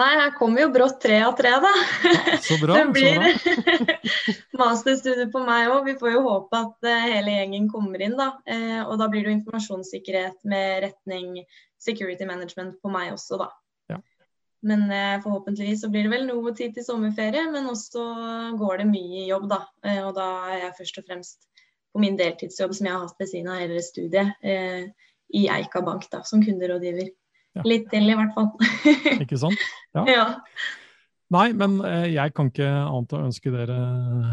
Nei, 0.00 0.08
her 0.16 0.30
kommer 0.34 0.64
jo 0.64 0.70
brått 0.72 1.02
tre 1.04 1.18
av 1.22 1.34
tre, 1.38 1.52
da. 1.62 1.70
Ja, 2.08 2.38
så 2.42 2.56
bra. 2.58 2.74
det 2.78 2.84
blir 2.96 3.26
masterstudier 4.62 5.28
på 5.30 5.42
meg 5.44 5.70
òg. 5.70 5.90
Vi 5.90 5.98
får 6.00 6.14
jo 6.16 6.22
håpe 6.26 6.62
at 6.64 6.88
uh, 6.88 7.08
hele 7.12 7.36
gjengen 7.36 7.68
kommer 7.70 8.02
inn, 8.02 8.16
da. 8.18 8.32
Uh, 8.48 8.80
og 8.88 8.96
da 8.98 9.10
blir 9.12 9.22
det 9.22 9.30
jo 9.30 9.38
informasjonssikkerhet 9.38 10.40
med 10.48 10.86
retning 10.88 11.44
security 11.82 12.26
management 12.26 12.80
på 12.82 12.90
meg 12.90 13.12
også, 13.14 13.38
da. 13.44 13.52
Men 14.62 14.90
eh, 14.90 15.22
forhåpentligvis 15.22 15.80
så 15.82 15.88
blir 15.90 16.06
det 16.06 16.12
vel 16.12 16.28
noe 16.28 16.52
tid 16.54 16.76
til 16.76 16.84
sommerferie, 16.86 17.48
men 17.50 17.66
også 17.70 18.02
går 18.60 18.82
det 18.82 18.90
mye 18.92 19.24
jobb, 19.26 19.48
da. 19.50 19.64
Eh, 19.82 19.98
og 20.06 20.14
da 20.18 20.26
er 20.52 20.68
jeg 20.68 20.76
først 20.78 21.00
og 21.00 21.08
fremst 21.08 21.48
på 21.92 22.02
min 22.02 22.18
deltidsjobb 22.18 22.74
som 22.76 22.86
jeg 22.86 22.94
har 22.94 23.02
hatt 23.02 23.18
ved 23.18 23.30
siden 23.32 23.50
av 23.50 23.58
hele 23.58 23.82
studiet, 23.82 24.30
eh, 24.46 24.86
i 25.32 25.46
Eika 25.52 25.82
Bank 25.84 26.06
da, 26.12 26.22
som 26.28 26.44
kunderådgiver. 26.44 27.10
Ja. 27.56 27.64
Litt 27.68 27.90
til, 27.92 28.08
i 28.08 28.16
hvert 28.16 28.32
fall. 28.36 28.52
Ikke 29.24 29.40
sant? 29.40 29.60
Ja. 29.96 30.06
ja. 30.08 30.24
Nei, 31.32 31.46
men 31.56 31.78
eh, 31.86 32.10
jeg 32.12 32.32
kan 32.36 32.50
ikke 32.50 32.66
annet 32.68 33.12
å 33.16 33.20
ønske 33.24 33.52
dere 33.54 33.76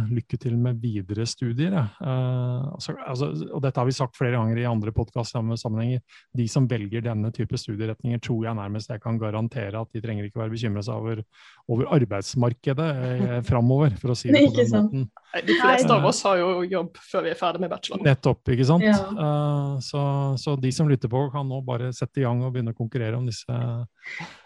lykke 0.09 0.39
til 0.41 0.57
med 0.59 0.81
videre 0.83 1.23
studier. 1.29 1.75
Uh, 2.01 2.73
altså, 2.75 2.95
altså, 3.07 3.29
og 3.47 3.63
dette 3.63 3.79
har 3.79 3.87
vi 3.87 3.95
sagt 3.95 4.17
flere 4.19 4.35
ganger 4.35 4.59
i 4.59 4.67
andre 4.67 4.91
podkastsammenhenger. 4.95 6.01
De 6.35 6.47
som 6.51 6.67
velger 6.67 7.05
denne 7.05 7.31
type 7.35 7.55
studieretninger, 7.61 8.19
tror 8.25 8.49
jeg 8.49 8.59
nærmest 8.59 8.91
jeg 8.91 9.03
kan 9.03 9.19
garantere 9.21 9.79
at 9.79 9.95
de 9.95 10.03
trenger 10.03 10.27
ikke 10.27 10.41
være 10.41 10.55
bekymret 10.57 10.89
seg 10.89 10.99
over, 10.99 11.23
over 11.71 11.93
arbeidsmarkedet 12.01 12.89
eh, 13.05 13.39
framover, 13.49 13.95
for 14.01 14.15
å 14.15 14.19
si 14.19 14.33
det 14.33 14.43
på 14.49 14.57
den 14.59 14.75
måten. 14.75 15.09
De 15.33 15.55
fleste 15.61 15.93
av 15.93 16.05
oss 16.09 16.23
har 16.25 16.39
jo 16.39 16.63
jobb 16.65 16.95
før 17.11 17.25
vi 17.27 17.31
er 17.31 17.37
ferdig 17.37 17.61
med 17.61 17.69
bacheloren. 17.69 18.05
Nettopp, 18.07 18.41
ikke 18.49 18.65
sant. 18.65 18.85
Ja. 18.85 18.97
Uh, 19.13 19.75
så, 19.85 20.01
så, 20.41 20.55
de 20.57 20.71
som 20.73 20.89
lytter 20.89 21.11
på, 21.11 21.21
kan 21.33 21.45
nå 21.45 21.61
bare 21.67 21.91
sette 21.93 22.23
i 22.23 22.25
gang 22.25 22.41
og 22.41 22.55
begynne 22.55 22.73
å 22.73 22.77
konkurrere 22.77 23.19
om 23.19 23.27
disse 23.29 23.53
uh, 23.53 23.83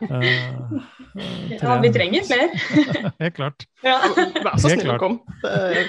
Ja, 1.55 1.77
vi 1.79 1.93
trenger 1.95 2.27
flere. 2.27 2.49
Helt 3.23 3.37
klart. 3.37 3.67
Ja. 3.85 3.99
Vær 4.43 4.57
så 4.59 4.73
snill 4.73 4.95
å 4.95 4.99
komme. 4.99 5.37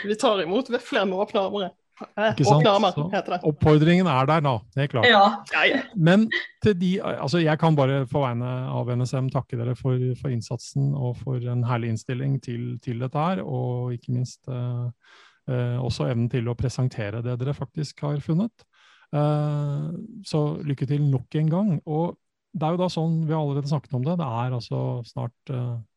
Vi 0.07 0.19
tar 0.21 0.45
imot 0.45 0.71
flere 0.79 1.09
med 1.11 1.27
åpne 1.27 1.43
armer. 1.49 1.75
Åpne 1.95 2.45
sant? 2.45 2.95
Så 2.97 3.23
det. 3.29 3.39
Oppfordringen 3.47 4.09
er 4.11 4.27
der, 4.27 4.43
da. 4.43 4.55
Helt 4.77 4.91
klart. 4.91 5.07
Ja. 5.07 5.83
Men 5.95 6.27
til 6.65 6.75
de 6.81 6.91
Altså, 7.03 7.39
jeg 7.39 7.59
kan 7.61 7.77
bare 7.77 8.03
på 8.11 8.23
vegne 8.25 8.51
av 8.75 8.91
NSM 8.91 9.31
takke 9.35 9.59
dere 9.61 9.77
for, 9.79 10.01
for 10.19 10.35
innsatsen 10.35 10.93
og 10.95 11.21
for 11.23 11.39
en 11.53 11.65
herlig 11.69 11.95
innstilling 11.95 12.41
til, 12.43 12.75
til 12.83 13.05
dette 13.05 13.27
her, 13.29 13.45
og 13.45 13.95
ikke 13.95 14.17
minst 14.17 14.51
eh, 14.51 15.15
eh, 15.51 15.79
også 15.79 16.09
evnen 16.11 16.29
til 16.33 16.51
å 16.51 16.59
presentere 16.59 17.23
det 17.25 17.39
dere 17.41 17.55
faktisk 17.55 18.03
har 18.07 18.19
funnet. 18.25 18.67
Eh, 19.15 19.89
så 20.27 20.45
lykke 20.67 20.91
til 20.91 21.07
nok 21.07 21.41
en 21.41 21.51
gang. 21.53 21.75
Og 21.87 22.19
det 22.55 22.67
er 22.67 22.75
jo 22.75 22.83
da 22.83 22.91
sånn, 22.91 23.21
vi 23.29 23.35
har 23.35 23.43
allerede 23.43 23.71
snakket 23.71 23.95
om 23.99 24.07
det, 24.07 24.19
det 24.19 24.31
er 24.45 24.59
altså 24.59 24.81
snart 25.07 25.55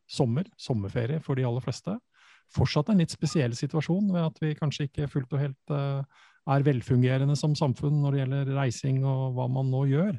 sommer, 0.08 0.46
sommerferie 0.58 1.20
for 1.22 1.38
de 1.38 1.44
aller 1.46 1.62
fleste. 1.62 1.98
Fortsatt 2.54 2.90
en 2.92 3.02
litt 3.02 3.12
spesiell 3.12 3.54
situasjon 3.56 4.10
ved 4.14 4.24
at 4.24 4.40
vi 4.42 4.56
kanskje 4.58 4.88
ikke 4.88 5.08
fullt 5.12 5.34
og 5.36 5.42
helt 5.42 5.74
uh, 5.74 6.02
er 6.48 6.64
velfungerende 6.64 7.36
som 7.36 7.56
samfunn 7.58 8.00
når 8.02 8.14
det 8.14 8.22
gjelder 8.22 8.52
reising 8.56 9.02
og 9.04 9.36
hva 9.36 9.48
man 9.52 9.68
nå 9.72 9.84
gjør. 9.90 10.14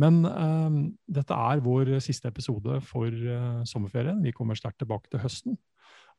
Men 0.00 0.22
uh, 0.26 0.78
dette 1.08 1.36
er 1.52 1.64
vår 1.64 1.94
siste 2.04 2.28
episode 2.28 2.80
for 2.84 3.08
uh, 3.08 3.62
sommerferien. 3.68 4.22
Vi 4.24 4.34
kommer 4.36 4.58
sterkt 4.58 4.82
tilbake 4.84 5.12
til 5.12 5.24
høsten. 5.24 5.60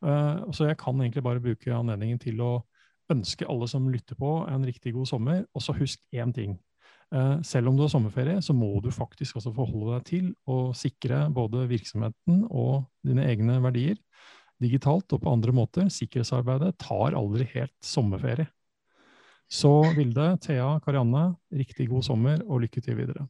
så 0.03 0.65
jeg 0.67 0.75
kan 0.75 0.99
egentlig 0.99 1.21
bare 1.23 1.39
bruke 1.39 1.71
anledningen 1.71 2.17
til 2.19 2.41
å 2.43 2.49
ønske 3.13 3.47
alle 3.47 3.69
som 3.71 3.85
lytter 3.87 4.17
på, 4.19 4.31
en 4.51 4.65
riktig 4.67 4.91
god 4.93 5.07
sommer. 5.07 5.45
Og 5.55 5.63
så 5.63 5.75
husk 5.77 6.01
én 6.11 6.33
ting. 6.35 6.57
Uh, 7.13 7.37
selv 7.45 7.69
om 7.69 7.77
du 7.77 7.83
har 7.83 7.91
sommerferie, 7.93 8.41
så 8.41 8.55
må 8.57 8.79
du 8.81 8.89
faktisk 8.91 9.37
også 9.37 9.53
forholde 9.53 9.99
deg 9.99 10.05
til 10.07 10.29
å 10.49 10.57
sikre 10.73 11.27
både 11.33 11.67
virksomheten 11.69 12.41
og 12.49 12.87
dine 13.05 13.27
egne 13.29 13.59
verdier 13.61 13.99
digitalt 14.63 15.13
og 15.13 15.21
på 15.23 15.31
andre 15.31 15.53
måter. 15.55 15.89
Sikkerhetsarbeidet 15.91 16.77
tar 16.81 17.17
aldri 17.19 17.47
helt 17.53 17.75
sommerferie. 17.83 18.49
Så 19.53 19.69
Vilde, 19.93 20.31
Thea, 20.41 20.79
Karianne, 20.81 21.33
riktig 21.53 21.89
god 21.91 22.05
sommer 22.07 22.41
og 22.47 22.63
lykke 22.63 22.81
til 22.81 22.97
videre. 22.97 23.27